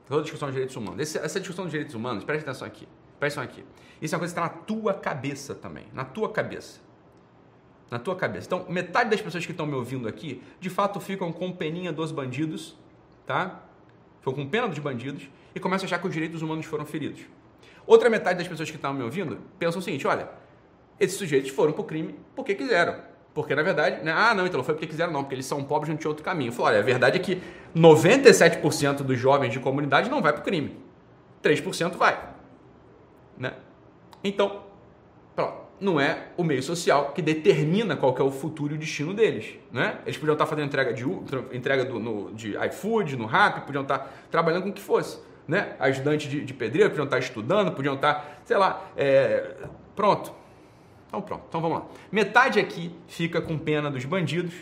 Toda 0.06 0.20
a 0.20 0.22
discussão 0.22 0.48
dos 0.48 0.54
direitos 0.54 0.76
humanos. 0.76 1.00
Esse, 1.00 1.18
essa 1.18 1.38
discussão 1.38 1.64
dos 1.64 1.72
direitos 1.72 1.94
humanos, 1.94 2.24
preste 2.24 2.44
atenção 2.44 2.66
aqui. 2.66 2.88
Preste 3.18 3.38
atenção 3.38 3.60
aqui. 3.60 3.64
Isso 4.00 4.14
é 4.14 4.16
uma 4.16 4.20
coisa 4.20 4.34
que 4.34 4.40
está 4.40 4.54
na 4.54 4.62
tua 4.64 4.94
cabeça 4.94 5.54
também. 5.54 5.86
Na 5.92 6.04
tua 6.04 6.30
cabeça. 6.30 6.80
Na 7.90 7.98
tua 7.98 8.16
cabeça. 8.16 8.46
Então, 8.46 8.66
metade 8.68 9.10
das 9.10 9.20
pessoas 9.20 9.44
que 9.44 9.52
estão 9.52 9.66
me 9.66 9.74
ouvindo 9.74 10.08
aqui, 10.08 10.42
de 10.60 10.70
fato, 10.70 11.00
ficam 11.00 11.32
com 11.32 11.52
peninha 11.52 11.92
dos 11.92 12.12
bandidos, 12.12 12.76
tá? 13.26 13.62
Ficam 14.20 14.34
com 14.34 14.48
pena 14.48 14.68
dos 14.68 14.78
bandidos 14.78 15.28
e 15.54 15.60
começam 15.60 15.84
a 15.84 15.86
achar 15.86 15.98
que 15.98 16.06
os 16.06 16.12
direitos 16.12 16.42
humanos 16.42 16.66
foram 16.66 16.86
feridos. 16.86 17.20
Outra 17.86 18.10
metade 18.10 18.38
das 18.38 18.46
pessoas 18.46 18.70
que 18.70 18.76
estão 18.76 18.92
me 18.92 19.02
ouvindo 19.02 19.38
pensam 19.58 19.80
o 19.80 19.82
seguinte: 19.82 20.06
olha, 20.06 20.28
esses 20.98 21.16
sujeitos 21.16 21.50
foram 21.50 21.72
para 21.72 21.82
o 21.82 21.84
crime 21.84 22.14
porque 22.34 22.54
quiseram. 22.54 23.08
Porque, 23.38 23.54
na 23.54 23.62
verdade, 23.62 24.02
né? 24.02 24.12
ah, 24.12 24.34
não, 24.34 24.46
então 24.46 24.64
foi 24.64 24.74
porque 24.74 24.86
quiseram, 24.88 25.12
não, 25.12 25.22
porque 25.22 25.36
eles 25.36 25.46
são 25.46 25.62
pobres, 25.62 25.88
não 25.88 25.96
tinha 25.96 26.08
outro 26.08 26.24
caminho. 26.24 26.50
Falei, 26.50 26.72
olha, 26.72 26.80
a 26.80 26.84
verdade 26.84 27.18
é 27.18 27.20
que 27.20 27.40
97% 27.76 28.96
dos 29.02 29.16
jovens 29.16 29.52
de 29.52 29.60
comunidade 29.60 30.10
não 30.10 30.20
vai 30.20 30.32
para 30.32 30.40
o 30.40 30.44
crime. 30.44 30.76
3% 31.40 31.96
vai. 31.96 32.18
Né? 33.36 33.52
Então, 34.24 34.62
pronto. 35.36 35.68
Não 35.80 36.00
é 36.00 36.30
o 36.36 36.42
meio 36.42 36.60
social 36.60 37.12
que 37.12 37.22
determina 37.22 37.96
qual 37.96 38.12
que 38.12 38.20
é 38.20 38.24
o 38.24 38.32
futuro 38.32 38.74
e 38.74 38.76
o 38.76 38.78
destino 38.78 39.14
deles. 39.14 39.54
Né? 39.70 39.98
Eles 40.04 40.16
podiam 40.16 40.32
estar 40.32 40.46
fazendo 40.46 40.66
entrega 40.66 40.92
de, 40.92 41.04
entrega 41.52 41.84
do, 41.84 42.00
no, 42.00 42.34
de 42.34 42.56
iFood, 42.66 43.16
no 43.16 43.26
Rap, 43.26 43.64
podiam 43.64 43.82
estar 43.82 44.12
trabalhando 44.32 44.64
com 44.64 44.70
o 44.70 44.72
que 44.72 44.82
fosse. 44.82 45.20
Né? 45.46 45.76
Ajudante 45.78 46.28
de, 46.28 46.44
de 46.44 46.52
pedreiro, 46.52 46.90
podiam 46.90 47.04
estar 47.04 47.20
estudando, 47.20 47.70
podiam 47.70 47.94
estar, 47.94 48.42
sei 48.44 48.56
lá, 48.56 48.90
é, 48.96 49.54
pronto 49.94 50.37
então 51.08 51.20
pronto, 51.22 51.44
então 51.48 51.60
vamos 51.60 51.78
lá. 51.78 51.86
Metade 52.12 52.60
aqui 52.60 52.94
fica 53.08 53.40
com 53.40 53.58
pena 53.58 53.90
dos 53.90 54.04
bandidos 54.04 54.54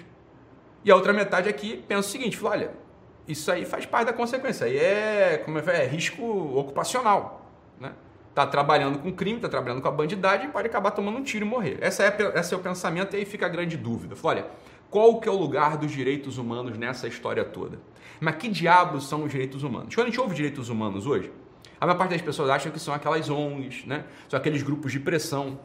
e 0.85 0.91
a 0.91 0.95
outra 0.95 1.13
metade 1.13 1.49
aqui 1.49 1.85
pensa 1.89 2.09
o 2.09 2.11
seguinte, 2.11 2.37
fala, 2.37 2.55
olha, 2.55 2.71
isso 3.27 3.51
aí 3.51 3.65
faz 3.65 3.85
parte 3.85 4.07
da 4.07 4.13
consequência, 4.13 4.67
aí 4.67 4.79
é, 4.79 5.43
como 5.45 5.59
é, 5.59 5.83
é 5.83 5.87
risco 5.87 6.23
ocupacional, 6.57 7.45
né? 7.81 7.93
Tá 8.33 8.47
trabalhando 8.47 8.99
com 9.01 9.11
crime, 9.13 9.41
tá 9.41 9.49
trabalhando 9.49 9.83
com 9.83 9.89
a 9.89 9.91
bandidagem, 9.91 10.51
pode 10.51 10.69
acabar 10.69 10.93
tomando 10.93 11.19
um 11.19 11.23
tiro 11.23 11.45
e 11.45 11.49
morrer. 11.49 11.79
Essa 11.81 12.05
é, 12.05 12.39
esse 12.39 12.55
é 12.55 12.57
o 12.57 12.61
pensamento 12.61 13.17
e 13.17 13.19
aí 13.19 13.25
fica 13.25 13.47
a 13.47 13.49
grande 13.49 13.77
dúvida. 13.77 14.15
Fala, 14.15 14.35
olha, 14.35 14.47
qual 14.91 15.19
que 15.19 15.29
é 15.29 15.33
o 15.33 15.37
lugar 15.37 15.77
dos 15.77 15.91
direitos 15.91 16.39
humanos 16.39 16.79
nessa 16.79 17.09
história 17.09 17.45
toda? 17.45 17.81
Mas 18.21 18.37
que 18.37 18.49
diabos 18.49 19.09
são 19.09 19.25
os 19.25 19.33
direitos 19.33 19.63
humanos? 19.63 19.95
Quando 19.95 20.07
a 20.07 20.11
gente 20.11 20.21
ouve 20.21 20.35
direitos 20.35 20.69
humanos 20.69 21.07
hoje, 21.07 21.33
a 21.81 21.87
maior 21.87 21.99
parte 21.99 22.11
das 22.11 22.23
pessoas 22.23 22.49
acham 22.49 22.71
que 22.71 22.79
são 22.79 22.95
aquelas 22.95 23.29
ONGs, 23.29 23.85
né? 23.87 24.05
São 24.29 24.39
aqueles 24.39 24.63
grupos 24.63 24.93
de 24.93 25.01
pressão 25.01 25.59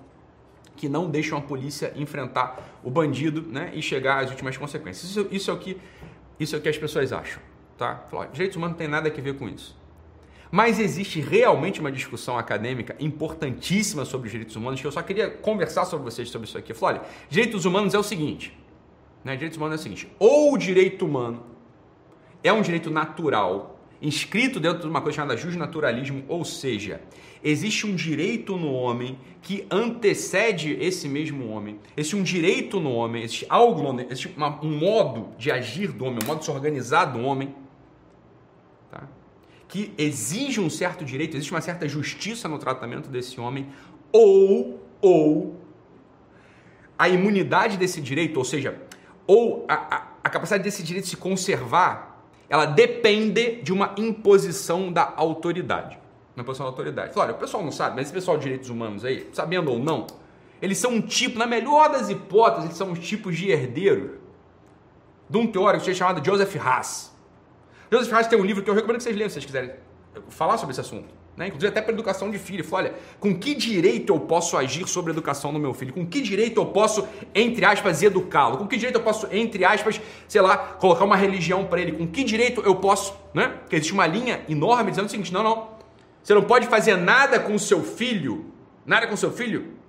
que 0.81 0.89
não 0.89 1.07
deixam 1.07 1.37
a 1.37 1.41
polícia 1.41 1.93
enfrentar 1.95 2.79
o 2.83 2.89
bandido 2.89 3.43
né, 3.43 3.71
e 3.75 3.83
chegar 3.83 4.23
às 4.23 4.31
últimas 4.31 4.57
consequências. 4.57 5.11
Isso, 5.11 5.27
isso, 5.29 5.51
é, 5.51 5.53
o 5.53 5.57
que, 5.59 5.77
isso 6.39 6.55
é 6.55 6.57
o 6.57 6.61
que 6.61 6.69
as 6.69 6.77
pessoas 6.77 7.13
acham. 7.13 7.39
Tá? 7.77 8.03
Direitos 8.33 8.57
humanos 8.57 8.73
não 8.73 8.79
tem 8.79 8.87
nada 8.87 9.07
a 9.07 9.21
ver 9.21 9.37
com 9.37 9.47
isso. 9.47 9.79
Mas 10.49 10.79
existe 10.79 11.21
realmente 11.21 11.79
uma 11.79 11.91
discussão 11.91 12.35
acadêmica 12.35 12.95
importantíssima 12.99 14.05
sobre 14.05 14.25
os 14.25 14.31
direitos 14.31 14.55
humanos 14.55 14.81
que 14.81 14.87
eu 14.87 14.91
só 14.91 15.03
queria 15.03 15.29
conversar 15.29 15.85
sobre 15.85 16.03
vocês 16.03 16.29
sobre 16.29 16.47
isso 16.47 16.57
aqui. 16.57 16.73
Olha, 16.81 17.03
direitos 17.29 17.63
humanos 17.63 17.93
é 17.93 17.99
o 17.99 18.03
seguinte, 18.03 18.57
né? 19.23 19.35
Direitos 19.35 19.57
humanos 19.57 19.77
é 19.77 19.79
o 19.79 19.83
seguinte, 19.83 20.11
ou 20.17 20.51
o 20.51 20.57
direito 20.57 21.05
humano 21.05 21.43
é 22.43 22.51
um 22.51 22.63
direito 22.63 22.89
natural 22.89 23.79
inscrito 24.01 24.59
dentro 24.59 24.81
de 24.81 24.87
uma 24.87 25.01
coisa 25.01 25.17
chamada 25.17 25.37
justnaturalismo, 25.37 26.23
ou 26.27 26.43
seja, 26.43 27.01
existe 27.43 27.85
um 27.85 27.93
direito 27.93 28.57
no 28.57 28.73
homem 28.73 29.17
que 29.41 29.65
antecede 29.69 30.73
esse 30.79 31.07
mesmo 31.07 31.49
homem. 31.49 31.79
Existe 31.95 32.15
um 32.15 32.23
direito 32.23 32.79
no 32.79 32.91
homem, 32.91 33.23
existe 33.23 33.45
algo 33.47 33.83
no 33.83 33.89
homem, 33.89 34.07
existe 34.09 34.33
uma, 34.35 34.59
um 34.63 34.75
modo 34.75 35.29
de 35.37 35.51
agir 35.51 35.91
do 35.91 36.05
homem, 36.05 36.19
um 36.23 36.27
modo 36.27 36.39
de 36.39 36.45
se 36.45 36.51
organizar 36.51 37.05
do 37.05 37.19
homem, 37.19 37.53
tá? 38.89 39.07
que 39.67 39.93
exige 39.97 40.59
um 40.59 40.69
certo 40.69 41.05
direito, 41.05 41.37
existe 41.37 41.53
uma 41.53 41.61
certa 41.61 41.87
justiça 41.87 42.47
no 42.47 42.57
tratamento 42.57 43.07
desse 43.07 43.39
homem, 43.39 43.67
ou, 44.11 44.83
ou 44.99 45.61
a 46.97 47.07
imunidade 47.07 47.77
desse 47.77 48.01
direito, 48.01 48.37
ou 48.37 48.45
seja, 48.45 48.81
ou 49.27 49.63
a, 49.67 49.73
a, 49.73 50.07
a 50.23 50.29
capacidade 50.29 50.63
desse 50.63 50.81
direito 50.81 51.07
se 51.07 51.17
conservar 51.17 52.10
ela 52.51 52.65
depende 52.65 53.61
de 53.61 53.71
uma 53.71 53.95
imposição 53.95 54.91
da 54.91 55.13
autoridade. 55.15 55.97
Uma 56.35 56.41
imposição 56.41 56.65
da 56.65 56.71
autoridade. 56.71 57.13
Olha, 57.15 57.31
o 57.31 57.37
pessoal 57.37 57.63
não 57.63 57.71
sabe, 57.71 57.95
mas 57.95 58.07
esse 58.07 58.13
pessoal 58.13 58.35
de 58.35 58.43
direitos 58.43 58.69
humanos 58.69 59.05
aí, 59.05 59.29
sabendo 59.31 59.71
ou 59.71 59.79
não, 59.79 60.05
eles 60.61 60.77
são 60.77 60.91
um 60.91 61.01
tipo, 61.01 61.39
na 61.39 61.47
melhor 61.47 61.89
das 61.89 62.09
hipóteses, 62.09 62.65
eles 62.65 62.77
são 62.77 62.89
um 62.89 62.93
tipo 62.93 63.31
de 63.31 63.49
herdeiro 63.49 64.19
de 65.29 65.37
um 65.37 65.47
teórico 65.47 65.95
chamado 65.95 66.21
Joseph 66.25 66.53
Haas. 66.57 67.15
Joseph 67.89 68.11
Haas 68.11 68.27
tem 68.27 68.37
um 68.37 68.43
livro 68.43 68.61
que 68.61 68.69
eu 68.69 68.73
recomendo 68.73 68.97
que 68.97 69.03
vocês 69.03 69.15
leiam 69.15 69.29
se 69.29 69.35
vocês 69.35 69.45
quiserem 69.45 69.71
falar 70.27 70.57
sobre 70.57 70.73
esse 70.73 70.81
assunto 70.81 71.20
né? 71.41 71.47
inclusive 71.47 71.69
até 71.69 71.81
para 71.81 71.91
educação 71.91 72.29
de 72.29 72.37
filho. 72.37 72.63
Falou, 72.63 72.85
olha, 72.85 72.95
com 73.19 73.35
que 73.35 73.55
direito 73.55 74.13
eu 74.13 74.19
posso 74.19 74.55
agir 74.55 74.87
sobre 74.87 75.11
a 75.11 75.13
educação 75.13 75.51
do 75.51 75.57
meu 75.57 75.73
filho? 75.73 75.91
Com 75.91 76.05
que 76.05 76.21
direito 76.21 76.61
eu 76.61 76.67
posso, 76.67 77.07
entre 77.33 77.65
aspas, 77.65 78.03
educá-lo? 78.03 78.57
Com 78.57 78.67
que 78.67 78.77
direito 78.77 78.97
eu 78.97 79.01
posso, 79.01 79.27
entre 79.31 79.65
aspas, 79.65 79.99
sei 80.27 80.39
lá, 80.39 80.55
colocar 80.55 81.03
uma 81.03 81.15
religião 81.15 81.65
para 81.65 81.81
ele? 81.81 81.93
Com 81.93 82.07
que 82.07 82.23
direito 82.23 82.61
eu 82.61 82.75
posso, 82.75 83.15
né? 83.33 83.47
Porque 83.61 83.75
existe 83.75 83.91
uma 83.91 84.05
linha 84.05 84.41
enorme 84.47 84.91
dizendo 84.91 85.07
o 85.07 85.09
seguinte: 85.09 85.33
não, 85.33 85.41
não, 85.41 85.67
você 86.21 86.33
não 86.35 86.43
pode 86.43 86.67
fazer 86.67 86.95
nada 86.95 87.39
com 87.39 87.55
o 87.55 87.59
seu 87.59 87.81
filho, 87.81 88.45
nada 88.85 89.07
com 89.07 89.15
o 89.15 89.17
seu 89.17 89.31
filho 89.31 89.81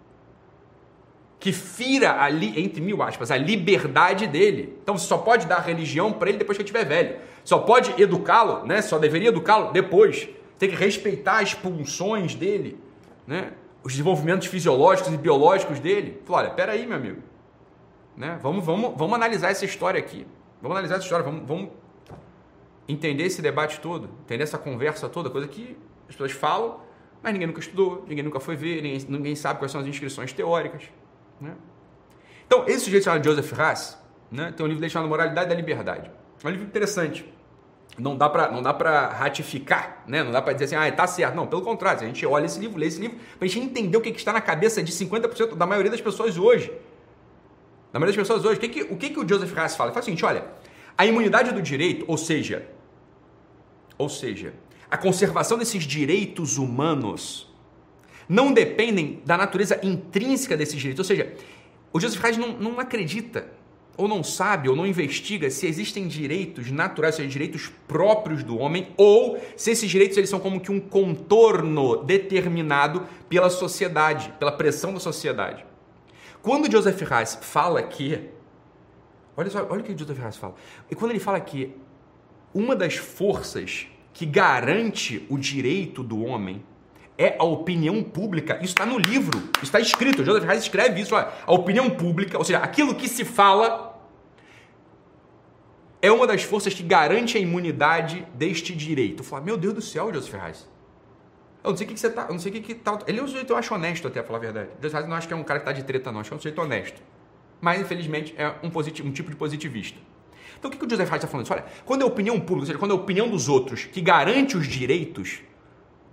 que 1.39 1.53
fira 1.53 2.23
ali, 2.23 2.63
entre 2.63 2.81
mil 2.81 3.03
aspas, 3.03 3.33
a 3.33 3.37
liberdade 3.37 4.29
dele. 4.29 4.79
Então 4.81 4.97
você 4.97 5.09
só 5.09 5.19
pode 5.19 5.45
dar 5.45 5.59
religião 5.59 6.13
para 6.13 6.29
ele 6.29 6.39
depois 6.39 6.57
que 6.57 6.63
ele 6.63 6.71
estiver 6.71 6.85
velho. 6.85 7.17
Só 7.43 7.59
pode 7.59 8.01
educá-lo, 8.01 8.65
né? 8.65 8.81
Só 8.81 8.97
deveria 8.97 9.31
educá-lo 9.31 9.73
depois 9.73 10.29
tem 10.63 10.71
que 10.71 10.77
respeitar 10.77 11.41
as 11.41 11.55
pulsões 11.55 12.37
dele, 12.37 12.79
né? 13.27 13.53
os 13.83 13.95
desenvolvimentos 13.95 14.47
fisiológicos 14.47 15.13
e 15.13 15.17
biológicos 15.17 15.81
dele. 15.81 16.23
Falou, 16.25 16.41
olha, 16.41 16.51
peraí, 16.51 16.87
meu 16.87 16.97
amigo. 16.97 17.21
Né? 18.17 18.39
Vamos, 18.41 18.65
vamos, 18.65 18.97
vamos 18.97 19.13
analisar 19.13 19.51
essa 19.51 19.65
história 19.65 19.99
aqui. 19.99 20.25
Vamos 20.61 20.77
analisar 20.77 20.95
essa 20.95 21.03
história, 21.03 21.25
vamos, 21.25 21.43
vamos, 21.49 21.71
entender 22.87 23.25
esse 23.25 23.43
debate 23.43 23.81
todo, 23.81 24.09
entender 24.21 24.45
essa 24.45 24.57
conversa 24.57 25.09
toda, 25.09 25.29
coisa 25.31 25.49
que 25.49 25.77
as 26.09 26.15
pessoas 26.15 26.31
falam, 26.31 26.79
mas 27.21 27.33
ninguém 27.33 27.49
nunca 27.49 27.59
estudou, 27.59 28.05
ninguém 28.07 28.23
nunca 28.23 28.39
foi 28.39 28.55
ver, 28.55 28.83
ninguém, 28.83 29.05
ninguém 29.09 29.35
sabe 29.35 29.59
quais 29.59 29.73
são 29.73 29.81
as 29.81 29.87
inscrições 29.89 30.33
teóricas. 30.33 30.85
Né? 31.41 31.57
Então, 32.47 32.69
esse 32.69 32.85
sujeito 32.85 33.03
chamado 33.03 33.25
Joseph 33.25 33.53
Haas 33.59 33.99
né, 34.31 34.53
tem 34.53 34.65
um 34.65 34.69
livro 34.69 34.81
dele 34.81 34.93
chamado 34.93 35.09
Moralidade 35.09 35.49
da 35.49 35.57
Liberdade. 35.57 36.09
É 36.41 36.47
um 36.47 36.51
livro 36.51 36.67
interessante. 36.67 37.29
Não 37.99 38.17
dá 38.17 38.29
para 38.29 38.51
não 38.51 38.63
dá 38.63 38.73
para 38.73 39.09
ratificar, 39.09 40.03
né? 40.07 40.23
Não 40.23 40.33
dá 40.33 40.41
para 40.41 40.55
dizer 40.55 40.65
assim, 40.65 40.77
ah, 40.77 40.91
tá 40.93 41.07
certo. 41.07 41.35
Não, 41.35 41.47
pelo 41.47 41.63
contrário, 41.63 42.01
a 42.03 42.07
gente 42.07 42.25
olha 42.25 42.47
esse 42.47 42.59
livro, 42.59 42.79
lê 42.79 42.87
esse 42.87 43.01
livro, 43.01 43.19
para 43.39 43.47
a 43.47 43.49
gente 43.49 43.67
entender 43.67 43.97
o 43.97 44.01
que, 44.01 44.11
que 44.11 44.19
está 44.19 44.33
na 44.33 44.41
cabeça 44.41 44.83
de 44.83 44.91
50% 44.91 45.55
da 45.55 45.67
maioria 45.67 45.91
das 45.91 46.01
pessoas 46.01 46.39
hoje. 46.39 46.73
Da 47.93 48.01
maioria 48.01 48.17
das 48.17 48.29
pessoas 48.29 48.45
hoje. 48.45 48.57
O 48.57 48.61
que, 48.61 48.69
que, 48.69 48.83
o, 48.83 48.97
que, 48.97 49.11
que 49.11 49.21
o 49.21 49.29
Joseph 49.29 49.57
Haas 49.57 49.77
fala? 49.77 49.89
Ele 49.89 49.95
fala 49.95 50.03
o 50.03 50.05
seguinte, 50.05 50.25
olha, 50.25 50.45
a 50.97 51.07
imunidade 51.07 51.53
do 51.53 51.61
direito, 51.61 52.05
ou 52.09 52.17
seja, 52.17 52.67
ou 53.99 54.09
seja, 54.09 54.55
a 54.91 54.97
conservação 54.97 55.59
desses 55.59 55.85
direitos 55.85 56.57
humanos 56.57 57.51
não 58.29 58.53
dependem 58.53 59.21
da 59.25 59.37
natureza 59.37 59.79
intrínseca 59.83 60.57
desses 60.57 60.77
direitos. 60.77 61.01
Ou 61.01 61.05
seja, 61.05 61.35
o 61.93 62.01
Joseph 62.01 62.25
Haas 62.25 62.37
não, 62.37 62.53
não 62.53 62.81
acredita, 62.81 63.47
ou 63.97 64.09
não 64.09 64.23
sabe, 64.23 64.69
ou 64.69 64.77
não 64.77 64.87
investiga 64.87 65.51
se 65.51 65.67
existem 65.67 66.09
direitos 66.09 66.71
naturais, 66.71 67.15
seja, 67.15 67.29
direitos 67.29 67.71
próprios 67.87 68.43
do 68.43 68.59
homem, 68.59 68.89
ou 68.97 69.39
se 69.57 69.71
esses 69.71 69.91
direitos 69.91 70.17
eles 70.17 70.31
são 70.31 70.41
como 70.41 70.61
que 70.61 70.73
um 70.73 70.81
contorno 70.81 72.03
determinado 72.03 73.07
pela 73.29 73.51
sociedade, 73.51 74.33
pela 74.39 74.53
pressão 74.53 74.95
da 74.95 75.01
sociedade. 75.01 75.65
Quando 76.41 76.71
Joseph 76.71 77.01
Haas 77.11 77.39
fala 77.41 77.83
que. 77.83 78.31
Olha 79.37 79.51
só, 79.51 79.67
olha 79.71 79.81
o 79.81 79.85
que 79.85 79.97
Joseph 79.97 80.21
Haas 80.21 80.37
fala. 80.37 80.55
E 80.91 80.95
quando 80.95 81.13
ele 81.13 81.21
fala 81.21 81.41
que 81.41 81.75
uma 82.53 82.75
das 82.75 82.97
forças 82.97 83.87
que 84.13 84.27
garante 84.27 85.25
o 85.31 85.39
direito 85.39 86.03
do 86.03 86.23
homem 86.23 86.63
é 87.23 87.37
a 87.39 87.45
opinião 87.45 88.03
pública. 88.03 88.57
Isso 88.57 88.75
está 88.75 88.85
no 88.85 88.99
livro, 88.99 89.51
está 89.63 89.79
escrito. 89.79 90.25
Joseph 90.25 90.49
Haas 90.49 90.63
escreve 90.63 91.01
isso. 91.01 91.15
Olha, 91.15 91.29
a 91.47 91.53
opinião 91.53 91.89
pública, 91.91 92.37
ou 92.37 92.45
seja, 92.45 92.59
aquilo 92.59 92.95
que 92.95 93.09
se 93.09 93.25
fala, 93.25 93.93
é 96.01 96.11
uma 96.11 96.27
das 96.27 96.43
forças 96.43 96.75
que 96.75 96.83
garante 96.83 97.39
a 97.39 97.41
imunidade 97.41 98.27
deste 98.35 98.75
direito. 98.75 99.23
Fala, 99.23 99.43
meu 99.43 99.57
Deus 99.57 99.75
do 99.75 99.81
céu, 99.81 100.13
Joseph 100.13 100.35
Haas. 100.35 100.69
Eu 101.63 101.71
não 101.71 101.77
sei 101.77 101.85
o 101.85 101.89
que, 101.89 101.95
que 101.95 102.01
você 102.01 102.11
tá. 102.11 102.23
Eu 102.23 102.33
não 102.33 102.41
sei 102.41 102.51
o 102.51 102.55
que, 102.55 102.61
que 102.61 102.75
tá. 102.75 102.99
Ele 103.07 103.21
é 103.21 103.23
um 103.23 103.29
sujeito, 103.29 103.53
eu 103.53 103.57
acho 103.57 103.73
honesto 103.73 104.09
até, 104.09 104.19
a 104.19 104.25
falar 104.25 104.39
a 104.39 104.41
verdade. 104.41 104.71
Joseph 104.83 104.97
Haas 104.97 105.09
não 105.09 105.17
acho 105.17 105.29
que 105.29 105.35
é 105.35 105.37
um 105.37 105.45
cara 105.45 105.61
que 105.61 105.69
está 105.69 105.73
de 105.73 105.85
treta, 105.85 106.11
não. 106.11 106.19
Acho 106.19 106.31
que 106.31 106.35
é 106.35 106.37
um 106.37 106.41
sujeito 106.41 106.61
honesto. 106.61 107.01
Mas, 107.61 107.81
infelizmente, 107.81 108.35
é 108.37 108.53
um, 108.65 108.71
positivo, 108.71 109.09
um 109.09 109.13
tipo 109.13 109.31
de 109.31 109.37
positivista. 109.37 109.97
Então, 110.59 110.69
o 110.69 110.73
que, 110.73 110.79
que 110.79 110.85
o 110.85 110.91
Joseph 110.91 111.09
Haas 111.09 111.19
está 111.23 111.29
falando? 111.29 111.49
Olha, 111.53 111.65
quando 111.85 112.01
é 112.01 112.05
a 112.05 112.09
opinião 112.09 112.41
pública, 112.41 112.63
ou 112.63 112.67
seja, 112.67 112.79
quando 112.79 112.91
é 112.91 112.95
a 112.95 113.01
opinião 113.01 113.29
dos 113.29 113.49
outros 113.49 113.85
que 113.85 114.01
garante 114.01 114.57
os 114.57 114.67
direitos, 114.67 115.41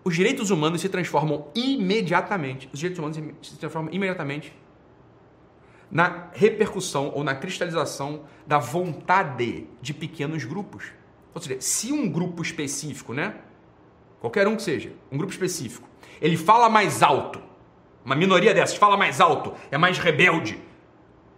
os 0.04 0.16
direitos 0.16 0.50
humanos 0.50 0.82
se 0.82 0.90
transformam 0.90 1.48
imediatamente, 1.54 2.70
os 2.72 2.80
direitos 2.80 3.00
humanos 3.00 3.18
se 3.42 3.58
transformam 3.58 3.94
imediatamente 3.94 4.54
na 5.92 6.28
repercussão 6.34 7.12
ou 7.16 7.24
na 7.24 7.36
cristalização 7.36 8.22
da 8.46 8.60
vontade 8.60 9.66
de 9.82 9.94
pequenos 9.94 10.46
grupos. 10.46 10.86
Ou 11.34 11.42
seja, 11.42 11.60
se 11.60 11.92
um 11.92 12.10
grupo 12.10 12.42
específico, 12.42 13.14
né? 13.14 13.36
Qualquer 14.20 14.48
um 14.48 14.56
que 14.56 14.62
seja, 14.62 14.92
um 15.12 15.18
grupo 15.18 15.32
específico, 15.32 15.88
ele 16.22 16.38
fala 16.38 16.70
mais 16.70 17.02
alto, 17.02 17.42
uma 18.04 18.16
minoria 18.16 18.54
dessas 18.54 18.76
fala 18.76 18.98
mais 18.98 19.22
alto, 19.22 19.54
é 19.72 19.78
mais 19.78 19.98
rebelde, 19.98 20.60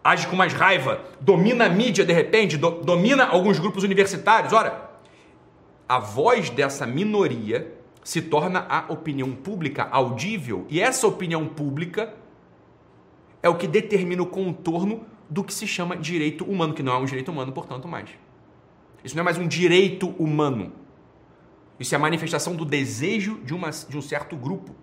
age 0.04 0.28
com 0.28 0.36
mais 0.36 0.54
raiva, 0.54 1.02
domina 1.20 1.66
a 1.66 1.70
mídia 1.70 2.04
de 2.04 2.14
repente, 2.14 2.58
do, 2.58 2.72
domina 2.72 3.26
alguns 3.26 3.60
grupos 3.60 3.84
universitários. 3.84 4.52
Ora, 4.52 4.90
a 5.88 6.00
voz 6.00 6.50
dessa 6.50 6.88
minoria 6.88 7.81
se 8.04 8.22
torna 8.22 8.66
a 8.68 8.92
opinião 8.92 9.32
pública 9.34 9.88
audível 9.92 10.66
e 10.70 10.80
essa 10.80 11.08
opinião 11.08 11.48
pública 11.48 12.14
é 13.44 13.50
o 13.50 13.56
que 13.56 13.68
determina 13.68 14.22
o 14.22 14.26
contorno 14.26 15.06
do 15.30 15.44
que 15.44 15.54
se 15.54 15.66
chama 15.66 15.96
direito 15.96 16.44
humano, 16.44 16.74
que 16.74 16.84
não 16.84 16.94
é 16.94 16.98
um 16.98 17.06
direito 17.06 17.32
humano, 17.32 17.52
portanto, 17.52 17.88
mais. 17.88 18.10
Isso 19.04 19.16
não 19.16 19.22
é 19.22 19.24
mais 19.24 19.38
um 19.38 19.48
direito 19.48 20.10
humano. 20.20 20.74
Isso 21.80 21.96
é 21.96 21.98
a 21.98 22.00
manifestação 22.00 22.56
do 22.56 22.66
desejo 22.66 23.40
de, 23.44 23.54
uma, 23.54 23.70
de 23.72 23.98
um 23.98 24.02
certo 24.02 24.36
grupo. 24.36 24.76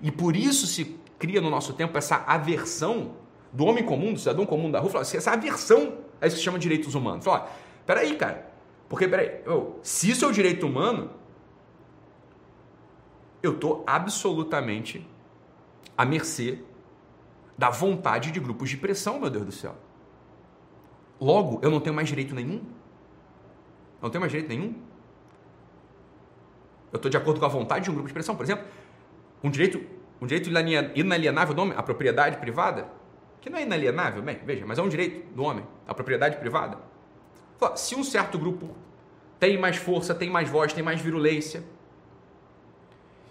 E 0.00 0.10
por 0.10 0.34
isso 0.34 0.66
se 0.66 0.96
cria 1.18 1.40
no 1.40 1.50
nosso 1.50 1.72
tempo 1.74 1.96
essa 1.96 2.24
aversão 2.26 3.12
do 3.52 3.64
homem 3.64 3.84
comum, 3.84 4.12
do 4.12 4.18
cidadão 4.18 4.46
comum 4.46 4.70
da 4.70 4.80
rua, 4.80 4.90
fala, 4.90 5.02
essa 5.02 5.30
aversão 5.30 5.98
é 6.20 6.26
isso 6.26 6.36
que 6.36 6.40
se 6.40 6.44
chama 6.44 6.58
direitos 6.58 6.94
humanos. 6.94 7.24
Fala, 7.24 7.50
peraí, 7.86 8.16
cara, 8.16 8.50
porque 8.88 9.06
peraí, 9.06 9.42
se 9.82 10.10
isso 10.10 10.24
é 10.24 10.28
o 10.28 10.32
direito 10.32 10.66
humano, 10.66 11.10
eu 13.42 13.52
estou 13.54 13.82
absolutamente 13.86 15.06
à 15.96 16.04
mercê 16.04 16.58
da 17.58 17.70
vontade 17.70 18.30
de 18.30 18.40
grupos 18.40 18.70
de 18.70 18.76
pressão, 18.76 19.18
meu 19.20 19.30
Deus 19.30 19.44
do 19.44 19.52
céu. 19.52 19.76
Logo, 21.20 21.60
eu 21.62 21.70
não 21.70 21.80
tenho 21.80 21.94
mais 21.94 22.08
direito 22.08 22.34
nenhum? 22.34 22.62
Não 24.00 24.10
tenho 24.10 24.20
mais 24.20 24.32
direito 24.32 24.48
nenhum? 24.48 24.74
Eu 26.92 26.96
estou 26.96 27.10
de 27.10 27.16
acordo 27.16 27.40
com 27.40 27.46
a 27.46 27.48
vontade 27.48 27.84
de 27.84 27.90
um 27.90 27.94
grupo 27.94 28.08
de 28.08 28.14
pressão. 28.14 28.34
Por 28.36 28.42
exemplo, 28.42 28.66
um 29.42 29.50
direito, 29.50 29.80
um 30.20 30.26
direito 30.26 30.50
inalienável 30.94 31.54
do 31.54 31.62
homem, 31.62 31.74
a 31.76 31.82
propriedade 31.82 32.38
privada, 32.38 32.88
que 33.40 33.48
não 33.48 33.58
é 33.58 33.62
inalienável, 33.62 34.22
bem, 34.22 34.40
veja, 34.44 34.64
mas 34.66 34.78
é 34.78 34.82
um 34.82 34.88
direito 34.88 35.34
do 35.34 35.42
homem, 35.42 35.66
a 35.86 35.94
propriedade 35.94 36.36
privada. 36.36 36.78
Se 37.76 37.94
um 37.94 38.02
certo 38.02 38.38
grupo 38.38 38.76
tem 39.38 39.58
mais 39.58 39.76
força, 39.76 40.14
tem 40.14 40.28
mais 40.30 40.48
voz, 40.48 40.72
tem 40.72 40.82
mais 40.82 41.00
virulência, 41.00 41.64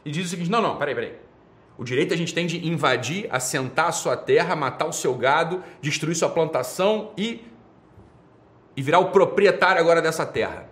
e 0.03 0.12
diz 0.12 0.27
o 0.27 0.29
seguinte: 0.29 0.50
não, 0.50 0.62
não, 0.62 0.77
peraí, 0.77 0.96
peraí. 0.96 1.15
O 1.77 1.84
direito 1.84 2.13
a 2.13 2.17
gente 2.17 2.34
tem 2.34 2.46
de 2.46 2.67
invadir, 2.67 3.27
assentar 3.31 3.88
a 3.88 3.91
sua 3.91 4.15
terra, 4.15 4.55
matar 4.55 4.86
o 4.86 4.93
seu 4.93 5.13
gado, 5.15 5.63
destruir 5.81 6.15
sua 6.15 6.29
plantação 6.29 7.12
e, 7.17 7.43
e 8.75 8.81
virar 8.81 9.00
o 9.00 9.10
proprietário 9.10 9.81
agora 9.81 10.01
dessa 10.01 10.25
terra. 10.25 10.70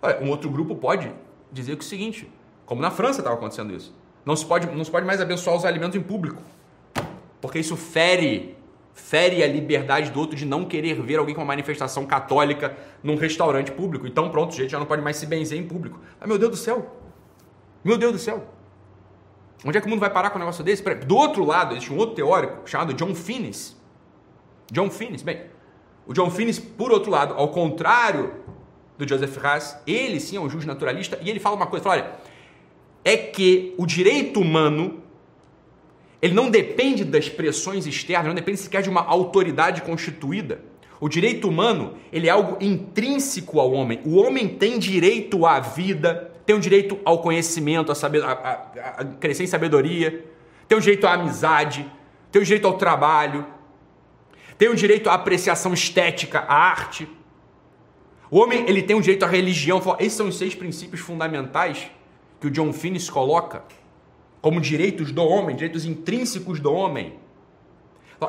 Olha, 0.00 0.20
um 0.20 0.30
outro 0.30 0.50
grupo 0.50 0.74
pode 0.74 1.12
dizer 1.52 1.76
que 1.76 1.82
é 1.82 1.84
o 1.84 1.88
seguinte, 1.88 2.28
como 2.66 2.80
na 2.80 2.90
França 2.90 3.20
estava 3.20 3.36
acontecendo 3.36 3.72
isso. 3.72 3.94
Não 4.24 4.34
se, 4.34 4.44
pode, 4.44 4.66
não 4.66 4.84
se 4.84 4.90
pode 4.90 5.06
mais 5.06 5.20
abençoar 5.20 5.56
os 5.56 5.64
alimentos 5.64 5.96
em 5.96 6.02
público 6.02 6.42
porque 7.42 7.58
isso 7.58 7.76
fere 7.76 8.56
fere 8.94 9.42
a 9.42 9.46
liberdade 9.46 10.10
do 10.10 10.20
outro 10.20 10.36
de 10.36 10.44
não 10.44 10.66
querer 10.66 11.00
ver 11.00 11.16
alguém 11.16 11.34
com 11.34 11.40
uma 11.40 11.46
manifestação 11.46 12.04
católica 12.04 12.76
num 13.02 13.16
restaurante 13.16 13.72
público. 13.72 14.06
Então, 14.06 14.30
pronto, 14.30 14.54
gente 14.54 14.70
já 14.70 14.78
não 14.78 14.84
pode 14.84 15.00
mais 15.00 15.16
se 15.16 15.24
benzer 15.24 15.58
em 15.58 15.66
público. 15.66 15.98
Ah, 16.20 16.26
meu 16.26 16.38
Deus 16.38 16.50
do 16.50 16.56
céu! 16.58 17.01
Meu 17.84 17.98
Deus 17.98 18.12
do 18.12 18.18
céu! 18.18 18.46
Onde 19.64 19.78
é 19.78 19.80
que 19.80 19.86
o 19.86 19.90
mundo 19.90 20.00
vai 20.00 20.10
parar 20.10 20.30
com 20.30 20.36
um 20.36 20.40
negócio 20.40 20.64
desse? 20.64 20.82
Do 20.82 21.16
outro 21.16 21.44
lado, 21.44 21.74
existe 21.74 21.92
um 21.92 21.96
outro 21.96 22.16
teórico 22.16 22.68
chamado 22.68 22.94
John 22.94 23.14
Finnis. 23.14 23.76
John 24.70 24.90
Finnis, 24.90 25.22
bem, 25.22 25.42
o 26.06 26.12
John 26.12 26.30
Finnis, 26.30 26.58
por 26.58 26.90
outro 26.90 27.10
lado, 27.10 27.34
ao 27.34 27.48
contrário 27.48 28.32
do 28.98 29.06
Joseph 29.06 29.36
Haas, 29.44 29.78
ele 29.86 30.18
sim 30.18 30.36
é 30.36 30.40
um 30.40 30.50
juiz 30.50 30.64
naturalista 30.64 31.18
e 31.22 31.30
ele 31.30 31.38
fala 31.38 31.56
uma 31.56 31.66
coisa, 31.66 31.84
fala, 31.84 31.96
olha, 31.96 32.12
é 33.04 33.16
que 33.16 33.74
o 33.78 33.86
direito 33.86 34.40
humano 34.40 35.02
ele 36.20 36.34
não 36.34 36.48
depende 36.48 37.04
das 37.04 37.28
pressões 37.28 37.84
externas, 37.84 38.28
não 38.28 38.34
depende 38.34 38.58
sequer 38.58 38.80
de 38.80 38.88
uma 38.88 39.04
autoridade 39.04 39.82
constituída. 39.82 40.60
O 41.00 41.08
direito 41.08 41.48
humano, 41.48 41.94
ele 42.12 42.28
é 42.28 42.30
algo 42.30 42.56
intrínseco 42.64 43.58
ao 43.58 43.72
homem. 43.72 44.00
O 44.04 44.16
homem 44.16 44.48
tem 44.48 44.78
direito 44.78 45.44
à 45.44 45.58
vida, 45.58 46.31
tem 46.44 46.56
o 46.56 46.60
direito 46.60 46.98
ao 47.04 47.20
conhecimento, 47.20 47.92
a, 47.92 47.94
saber, 47.94 48.22
a, 48.22 48.32
a, 48.32 49.00
a 49.00 49.04
crescer 49.04 49.44
em 49.44 49.46
sabedoria, 49.46 50.24
tem 50.68 50.76
o 50.76 50.80
direito 50.80 51.06
à 51.06 51.14
amizade, 51.14 51.90
tem 52.30 52.40
o 52.40 52.44
direito 52.44 52.66
ao 52.66 52.74
trabalho, 52.74 53.46
tem 54.58 54.68
o 54.68 54.74
direito 54.74 55.10
à 55.10 55.14
apreciação 55.14 55.72
estética, 55.74 56.40
à 56.40 56.54
arte. 56.54 57.08
O 58.30 58.38
homem, 58.38 58.64
ele 58.68 58.82
tem 58.82 58.96
o 58.96 59.00
direito 59.00 59.24
à 59.24 59.28
religião. 59.28 59.80
Esses 59.98 60.14
são 60.14 60.28
os 60.28 60.38
seis 60.38 60.54
princípios 60.54 61.00
fundamentais 61.00 61.90
que 62.40 62.46
o 62.46 62.50
John 62.50 62.72
Finnis 62.72 63.10
coloca 63.10 63.64
como 64.40 64.60
direitos 64.60 65.12
do 65.12 65.22
homem, 65.22 65.54
direitos 65.54 65.84
intrínsecos 65.84 66.58
do 66.58 66.72
homem. 66.72 67.14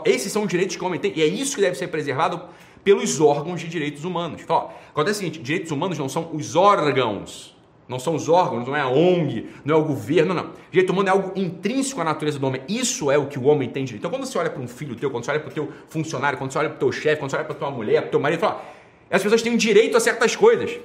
Esses 0.06 0.32
são 0.32 0.44
os 0.44 0.50
direitos 0.50 0.76
que 0.76 0.84
o 0.84 0.88
homem 0.88 1.00
tem, 1.00 1.14
e 1.16 1.22
é 1.22 1.26
isso 1.26 1.56
que 1.56 1.62
deve 1.62 1.76
ser 1.76 1.88
preservado 1.88 2.42
pelos 2.84 3.20
órgãos 3.20 3.62
de 3.62 3.68
direitos 3.68 4.04
humanos. 4.04 4.44
Acontece 4.44 5.18
o 5.18 5.20
seguinte: 5.20 5.40
direitos 5.40 5.72
humanos 5.72 5.98
não 5.98 6.10
são 6.10 6.30
os 6.34 6.56
órgãos, 6.56 7.53
não 7.88 8.00
são 8.00 8.16
os 8.16 8.30
órgãos, 8.30 8.66
não 8.66 8.76
é 8.76 8.82
a 8.82 8.88
ONG, 8.88 9.50
não 9.66 9.76
é 9.76 9.78
o 9.78 9.84
governo, 9.84 10.34
não. 10.34 10.52
Direito 10.72 10.92
humano 10.92 11.10
é 11.10 11.12
algo 11.12 11.32
intrínseco 11.36 12.00
à 12.00 12.04
natureza 12.04 12.40
do 12.40 12.48
homem. 12.48 12.62
Isso 12.68 13.12
é 13.12 13.18
o 13.18 13.28
que 13.28 13.38
o 13.38 13.44
homem 13.44 13.70
tem 13.70 13.84
direito. 13.84 14.02
Então, 14.02 14.12
quando 14.12 14.26
você 14.26 14.38
olha 14.38 14.50
para 14.50 14.62
um 14.62 14.68
filho 14.68 14.96
teu, 14.96 15.12
quando 15.12 15.26
você 15.26 15.32
olha 15.32 15.40
para 15.40 15.50
o 15.50 15.54
teu 15.54 15.72
funcionário, 15.90 16.38
quando 16.38 16.52
você 16.52 16.60
olha 16.60 16.70
para 16.70 16.78
o 16.78 16.80
teu 16.80 16.92
chefe, 16.92 17.18
quando 17.18 17.32
você 17.32 17.38
olha 17.38 17.46
para 17.46 17.56
tua 17.56 17.72
mulher, 17.72 18.02
para 18.02 18.08
o 18.08 18.12
teu 18.12 18.20
marido, 18.20 18.40
fala, 18.40 18.64
as 19.12 19.22
pessoas 19.22 19.42
têm 19.42 19.58
direito 19.58 19.98
a 19.98 20.00
certas 20.00 20.36
coisas. 20.36 20.80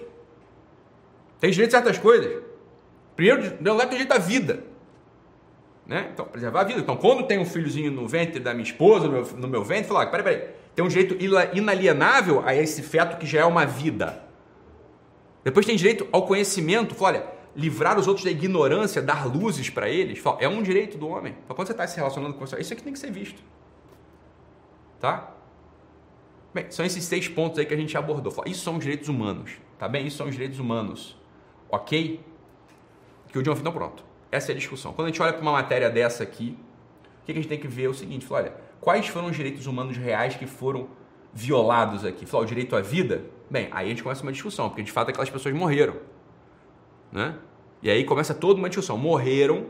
Tem 1.41 1.51
direito 1.51 1.75
a 1.75 1.79
certas 1.79 1.99
coisas. 1.99 2.43
Primeiro, 3.15 3.57
não 3.61 3.79
tem 3.79 3.91
direito 3.91 4.13
à 4.13 4.19
vida. 4.19 4.65
Né? 5.87 6.11
Então, 6.13 6.27
preservar 6.27 6.61
a 6.61 6.65
vida. 6.65 6.81
Então, 6.81 6.97
quando 6.97 7.27
tem 7.27 7.39
um 7.39 7.47
filhozinho 7.47 7.91
no 7.91 8.07
ventre 8.07 8.41
da 8.41 8.53
minha 8.53 8.65
esposa, 8.65 9.07
no 9.07 9.13
meu, 9.13 9.27
no 9.37 9.49
meu 9.49 9.65
ventre, 9.65 9.89
falar, 9.89 10.07
peraí, 10.07 10.23
peraí, 10.23 10.49
tem 10.75 10.85
um 10.85 10.89
direito 10.89 11.17
inalienável 11.55 12.43
a 12.45 12.55
esse 12.55 12.83
feto 12.83 13.17
que 13.17 13.27
já 13.27 13.41
é 13.41 13.45
uma 13.45 13.65
vida. 13.65 14.28
Depois 15.49 15.65
tem 15.65 15.77
direito 15.77 16.07
ao 16.13 16.27
conhecimento. 16.27 16.95
Fala, 16.95 17.09
olha, 17.17 17.27
livrar 17.57 17.99
os 17.99 18.07
outros 18.07 18.23
da 18.23 18.31
ignorância, 18.31 19.01
dar 19.01 19.27
luzes 19.27 19.71
para 19.71 19.89
eles. 19.89 20.19
Fala, 20.19 20.37
é 20.43 20.47
um 20.47 20.63
direito 20.63 20.99
do 20.99 21.09
homem. 21.09 21.35
Quando 21.47 21.67
você 21.67 21.73
está 21.73 21.87
se 21.87 21.97
relacionando 21.97 22.35
com 22.35 22.45
isso, 22.45 22.55
isso 22.61 22.71
aqui 22.75 22.83
tem 22.83 22.93
que 22.93 22.99
ser 22.99 23.11
visto. 23.11 23.43
Tá? 25.01 25.33
Bem, 26.53 26.71
são 26.71 26.85
esses 26.85 27.03
seis 27.03 27.29
pontos 27.29 27.59
aí 27.59 27.65
que 27.65 27.73
a 27.73 27.79
gente 27.79 27.97
abordou. 27.97 28.31
Fala, 28.31 28.47
isso 28.47 28.63
são 28.63 28.79
direitos 28.79 29.09
humanos. 29.09 29.53
Tá 29.79 29.89
bem? 29.89 30.07
Isso 30.07 30.19
são 30.19 30.27
os 30.27 30.33
direitos 30.33 30.59
humanos. 30.59 31.17
Ok? 31.71 32.21
Que 33.33 33.39
o 33.39 33.43
John 33.43 33.53
então 33.53 33.73
pronto. 33.73 34.05
Essa 34.31 34.53
é 34.53 34.55
a 34.55 34.59
discussão. 34.59 34.93
Quando 34.93 35.07
a 35.07 35.11
gente 35.11 35.23
olha 35.23 35.33
para 35.33 35.41
uma 35.41 35.53
matéria 35.53 35.89
dessa 35.89 36.23
aqui, 36.23 36.59
o 37.23 37.25
que 37.25 37.33
a 37.33 37.35
gente 37.35 37.49
tem 37.49 37.59
que 37.59 37.67
ver 37.67 37.85
é 37.85 37.89
o 37.89 37.95
seguinte: 37.95 38.27
fala, 38.27 38.43
olha, 38.43 38.55
quais 38.83 39.07
foram 39.07 39.29
os 39.29 39.37
direitos 39.37 39.67
humanos 39.67 39.97
reais 39.97 40.37
que 40.37 40.47
foram 40.47 40.89
violados 41.33 42.05
aqui? 42.05 42.27
Fala, 42.27 42.45
o 42.45 42.47
direito 42.47 42.75
à 42.77 42.81
vida? 42.81 43.25
Bem, 43.51 43.69
aí 43.71 43.87
a 43.87 43.89
gente 43.91 44.03
começa 44.03 44.23
uma 44.23 44.33
discussão, 44.33 44.69
porque 44.69 44.83
de 44.83 44.93
fato 44.93 45.11
aquelas 45.11 45.31
pessoas 45.31 45.55
morreram. 45.55 45.97
Né? 47.11 47.37
E 47.83 47.91
aí 47.91 48.05
começa 48.05 48.35
toda 48.35 48.59
uma 48.59 48.69
discussão. 48.69 48.99
Morreram, 48.99 49.67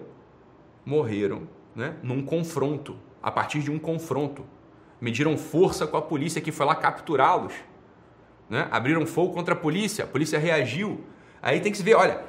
morreram, 0.84 1.48
né? 1.74 1.94
Num 2.02 2.22
confronto, 2.22 2.96
a 3.22 3.30
partir 3.30 3.60
de 3.60 3.70
um 3.70 3.78
confronto. 3.78 4.44
Mediram 5.00 5.36
força 5.36 5.86
com 5.86 5.96
a 5.96 6.02
polícia 6.02 6.40
que 6.40 6.50
foi 6.50 6.66
lá 6.66 6.74
capturá-los. 6.74 7.52
Né? 8.50 8.66
Abriram 8.70 9.06
fogo 9.06 9.32
contra 9.32 9.54
a 9.54 9.56
polícia, 9.56 10.04
a 10.04 10.06
polícia 10.06 10.38
reagiu. 10.38 11.04
Aí 11.40 11.60
tem 11.60 11.70
que 11.70 11.78
se 11.78 11.84
ver, 11.84 11.94
olha, 11.94 12.20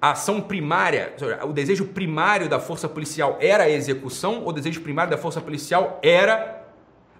a 0.00 0.12
ação 0.12 0.40
primária, 0.40 1.14
o 1.46 1.52
desejo 1.52 1.86
primário 1.86 2.48
da 2.48 2.58
força 2.58 2.88
policial 2.88 3.36
era 3.38 3.64
a 3.64 3.70
execução, 3.70 4.42
ou 4.42 4.48
o 4.48 4.52
desejo 4.52 4.80
primário 4.80 5.10
da 5.10 5.18
força 5.18 5.42
policial 5.42 6.00
era 6.02 6.59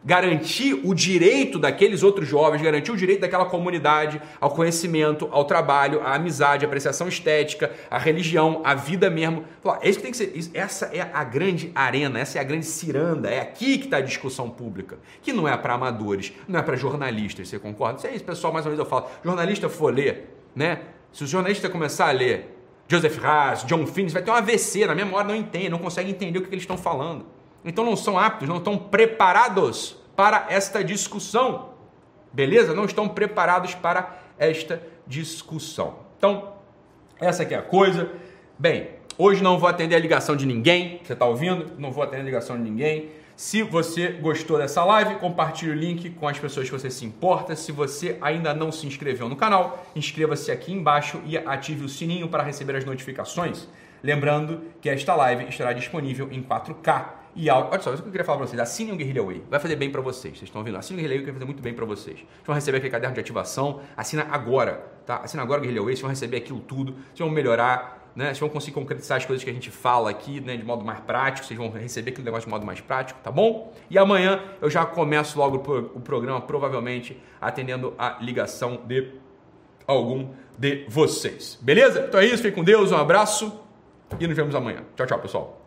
garantir 0.04 0.80
o 0.85 0.95
direito 0.95 1.59
daqueles 1.59 2.02
outros 2.02 2.26
jovens, 2.26 2.62
garantir 2.62 2.90
o 2.90 2.97
direito 2.97 3.21
daquela 3.21 3.45
comunidade 3.45 4.21
ao 4.40 4.50
conhecimento, 4.50 5.28
ao 5.30 5.45
trabalho, 5.45 6.00
à 6.02 6.14
amizade, 6.14 6.64
à 6.64 6.69
apreciação 6.69 7.07
estética, 7.07 7.71
à 7.90 7.99
religião, 7.99 8.62
à 8.64 8.75
vida 8.75 9.11
mesmo. 9.11 9.45
É 9.83 9.88
isso 9.88 10.00
tem 10.00 10.11
que 10.11 10.16
ser. 10.16 10.33
Essa 10.54 10.87
é 10.87 11.00
a 11.12 11.25
grande 11.25 11.71
arena, 11.75 12.19
essa 12.19 12.38
é 12.38 12.40
a 12.40 12.45
grande 12.45 12.66
ciranda, 12.66 13.28
é 13.28 13.40
aqui 13.40 13.78
que 13.78 13.85
está 13.85 13.99
a 13.99 14.00
discussão 14.00 14.49
pública, 14.49 14.99
que 15.23 15.33
não 15.33 15.47
é 15.47 15.57
para 15.57 15.75
amadores, 15.75 16.33
não 16.49 16.59
é 16.59 16.62
para 16.62 16.76
jornalistas, 16.76 17.49
você 17.49 17.59
concorda? 17.59 17.99
Isso 17.99 18.07
é 18.07 18.14
isso, 18.14 18.25
pessoal, 18.25 18.52
mais 18.52 18.64
ou 18.64 18.73
menos 18.73 18.85
eu 18.85 18.90
falo. 18.90 19.07
Jornalista 19.23 19.69
for 19.69 19.92
ler, 19.92 20.37
né? 20.54 20.80
Se 21.12 21.25
o 21.25 21.26
jornalista 21.26 21.69
começar 21.69 22.09
a 22.09 22.12
ler 22.12 22.57
Joseph 22.88 23.25
Haas, 23.25 23.64
John 23.64 23.87
Finnis, 23.87 24.12
vai 24.12 24.23
ter 24.23 24.30
um 24.30 24.35
AVC, 24.35 24.87
na 24.87 24.95
mesma 24.95 25.16
hora 25.16 25.28
não 25.28 25.35
entende, 25.35 25.69
não 25.69 25.78
consegue 25.78 26.11
entender 26.11 26.38
o 26.38 26.42
que 26.42 26.49
eles 26.49 26.62
estão 26.62 26.78
falando. 26.78 27.26
Então 27.64 27.85
não 27.85 27.97
são 27.97 28.19
aptos, 28.19 28.49
não 28.49 28.59
estão 28.59 28.76
preparados 28.76 29.97
para 30.17 30.47
esta 30.49 30.83
discussão. 30.83 31.71
Beleza? 32.33 32.75
Não 32.75 32.85
estão 32.85 33.09
preparados 33.09 33.75
para 33.75 34.19
esta 34.38 34.83
discussão. 35.07 35.99
Então, 36.17 36.55
essa 37.21 37.43
aqui 37.43 37.55
é 37.55 37.59
a 37.59 37.62
coisa. 37.62 38.11
Bem, 38.59 38.90
hoje 39.19 39.43
não 39.43 39.59
vou 39.59 39.69
atender 39.69 39.95
a 39.95 39.99
ligação 39.99 40.37
de 40.37 40.47
ninguém. 40.47 41.00
Você 41.05 41.12
está 41.12 41.26
ouvindo? 41.26 41.73
Não 41.79 41.90
vou 41.90 42.05
atender 42.05 42.23
a 42.23 42.25
ligação 42.25 42.57
de 42.57 42.62
ninguém. 42.62 43.11
Se 43.37 43.62
você 43.62 44.09
gostou 44.09 44.59
dessa 44.59 44.85
live, 44.85 45.14
compartilhe 45.14 45.71
o 45.71 45.75
link 45.75 46.11
com 46.11 46.29
as 46.29 46.38
pessoas 46.38 46.67
que 46.67 46.73
você 46.79 46.90
se 46.90 47.07
importa. 47.07 47.57
Se 47.57 47.73
você 47.73 48.19
ainda 48.21 48.52
não 48.52 48.71
se 48.71 48.87
inscreveu 48.87 49.29
no 49.29 49.37
canal, 49.37 49.87
inscreva-se 49.97 50.52
aqui 50.52 50.73
embaixo 50.73 51.21
e 51.25 51.38
ative 51.38 51.85
o 51.85 51.88
sininho 51.88 52.29
para 52.29 52.43
receber 52.43 52.77
as 52.77 52.85
notificações. 52.85 53.66
Lembrando 54.03 54.61
que 54.81 54.90
esta 54.90 55.14
live 55.14 55.49
estará 55.49 55.73
disponível 55.73 56.29
em 56.31 56.42
4K 56.42 57.19
e. 57.35 57.49
Olha 57.51 57.81
só, 57.81 57.93
isso 57.93 58.03
que 58.03 58.09
eu 58.09 58.12
queria 58.12 58.25
falar 58.25 58.38
para 58.38 58.47
vocês. 58.47 58.61
Assine 58.61 58.93
o 58.93 58.97
Guerrilla 58.97 59.25
Way. 59.25 59.45
Vai 59.49 59.61
fazer 59.61 59.77
bem 59.77 59.90
para 59.90 60.01
vocês. 60.01 60.35
Vocês 60.35 60.49
estão 60.49 60.61
ouvindo? 60.61 60.77
Assine 60.77 60.99
o 60.99 61.03
Guerrilla 61.03 61.14
Way 61.16 61.25
que 61.25 61.31
vai 61.31 61.35
fazer 61.35 61.45
muito 61.47 61.62
bem 61.62 61.75
para 61.75 61.85
vocês. 61.85 62.16
Vocês 62.19 62.47
vão 62.47 62.55
receber 62.55 62.79
aquele 62.79 62.90
caderno 62.90 63.14
de 63.14 63.21
ativação. 63.21 63.81
Assina 63.97 64.27
agora, 64.31 64.85
tá? 65.07 65.19
Assina 65.19 65.43
agora 65.43 65.61
o 65.61 65.62
Guerrilla 65.62 65.85
Way. 65.85 65.95
Vocês 65.95 66.03
vão 66.03 66.11
receber 66.11 66.37
aquilo 66.38 66.61
tudo. 66.61 66.93
Vocês 66.93 67.19
vão 67.21 67.31
melhorar, 67.31 68.11
né? 68.14 68.27
Vocês 68.27 68.38
vão 68.38 68.49
conseguir 68.49 68.75
concretizar 68.75 69.19
as 69.19 69.25
coisas 69.25 69.45
que 69.45 69.51
a 69.51 69.53
gente 69.53 69.71
fala 69.71 70.11
aqui, 70.11 70.40
né? 70.40 70.57
De 70.57 70.64
modo 70.64 70.85
mais 70.85 71.01
prático. 71.01 71.47
Vocês 71.47 71.59
vão 71.59 71.71
receber 71.71 72.11
aquele 72.11 72.25
negócio 72.25 72.47
de 72.47 72.51
modo 72.51 72.66
mais 72.66 72.81
prático, 72.81 73.21
tá 73.23 73.31
bom? 73.31 73.73
E 73.88 73.99
amanhã 73.99 74.43
eu 74.61 74.69
já 74.69 74.85
começo 74.85 75.38
logo 75.38 75.57
o 75.95 76.01
programa, 76.01 76.40
provavelmente 76.40 77.21
atendendo 77.40 77.95
a 77.99 78.19
ligação 78.21 78.81
de 78.87 79.12
algum 79.87 80.31
de 80.59 80.85
vocês. 80.88 81.59
Beleza? 81.61 82.07
Então 82.09 82.21
é 82.21 82.27
isso. 82.27 82.38
Fiquem 82.38 82.53
com 82.53 82.64
Deus. 82.64 82.93
Um 82.93 82.97
abraço. 82.97 83.61
E 84.19 84.27
nos 84.27 84.37
vemos 84.37 84.55
amanhã. 84.55 84.83
Tchau, 84.97 85.07
tchau, 85.07 85.19
pessoal. 85.21 85.60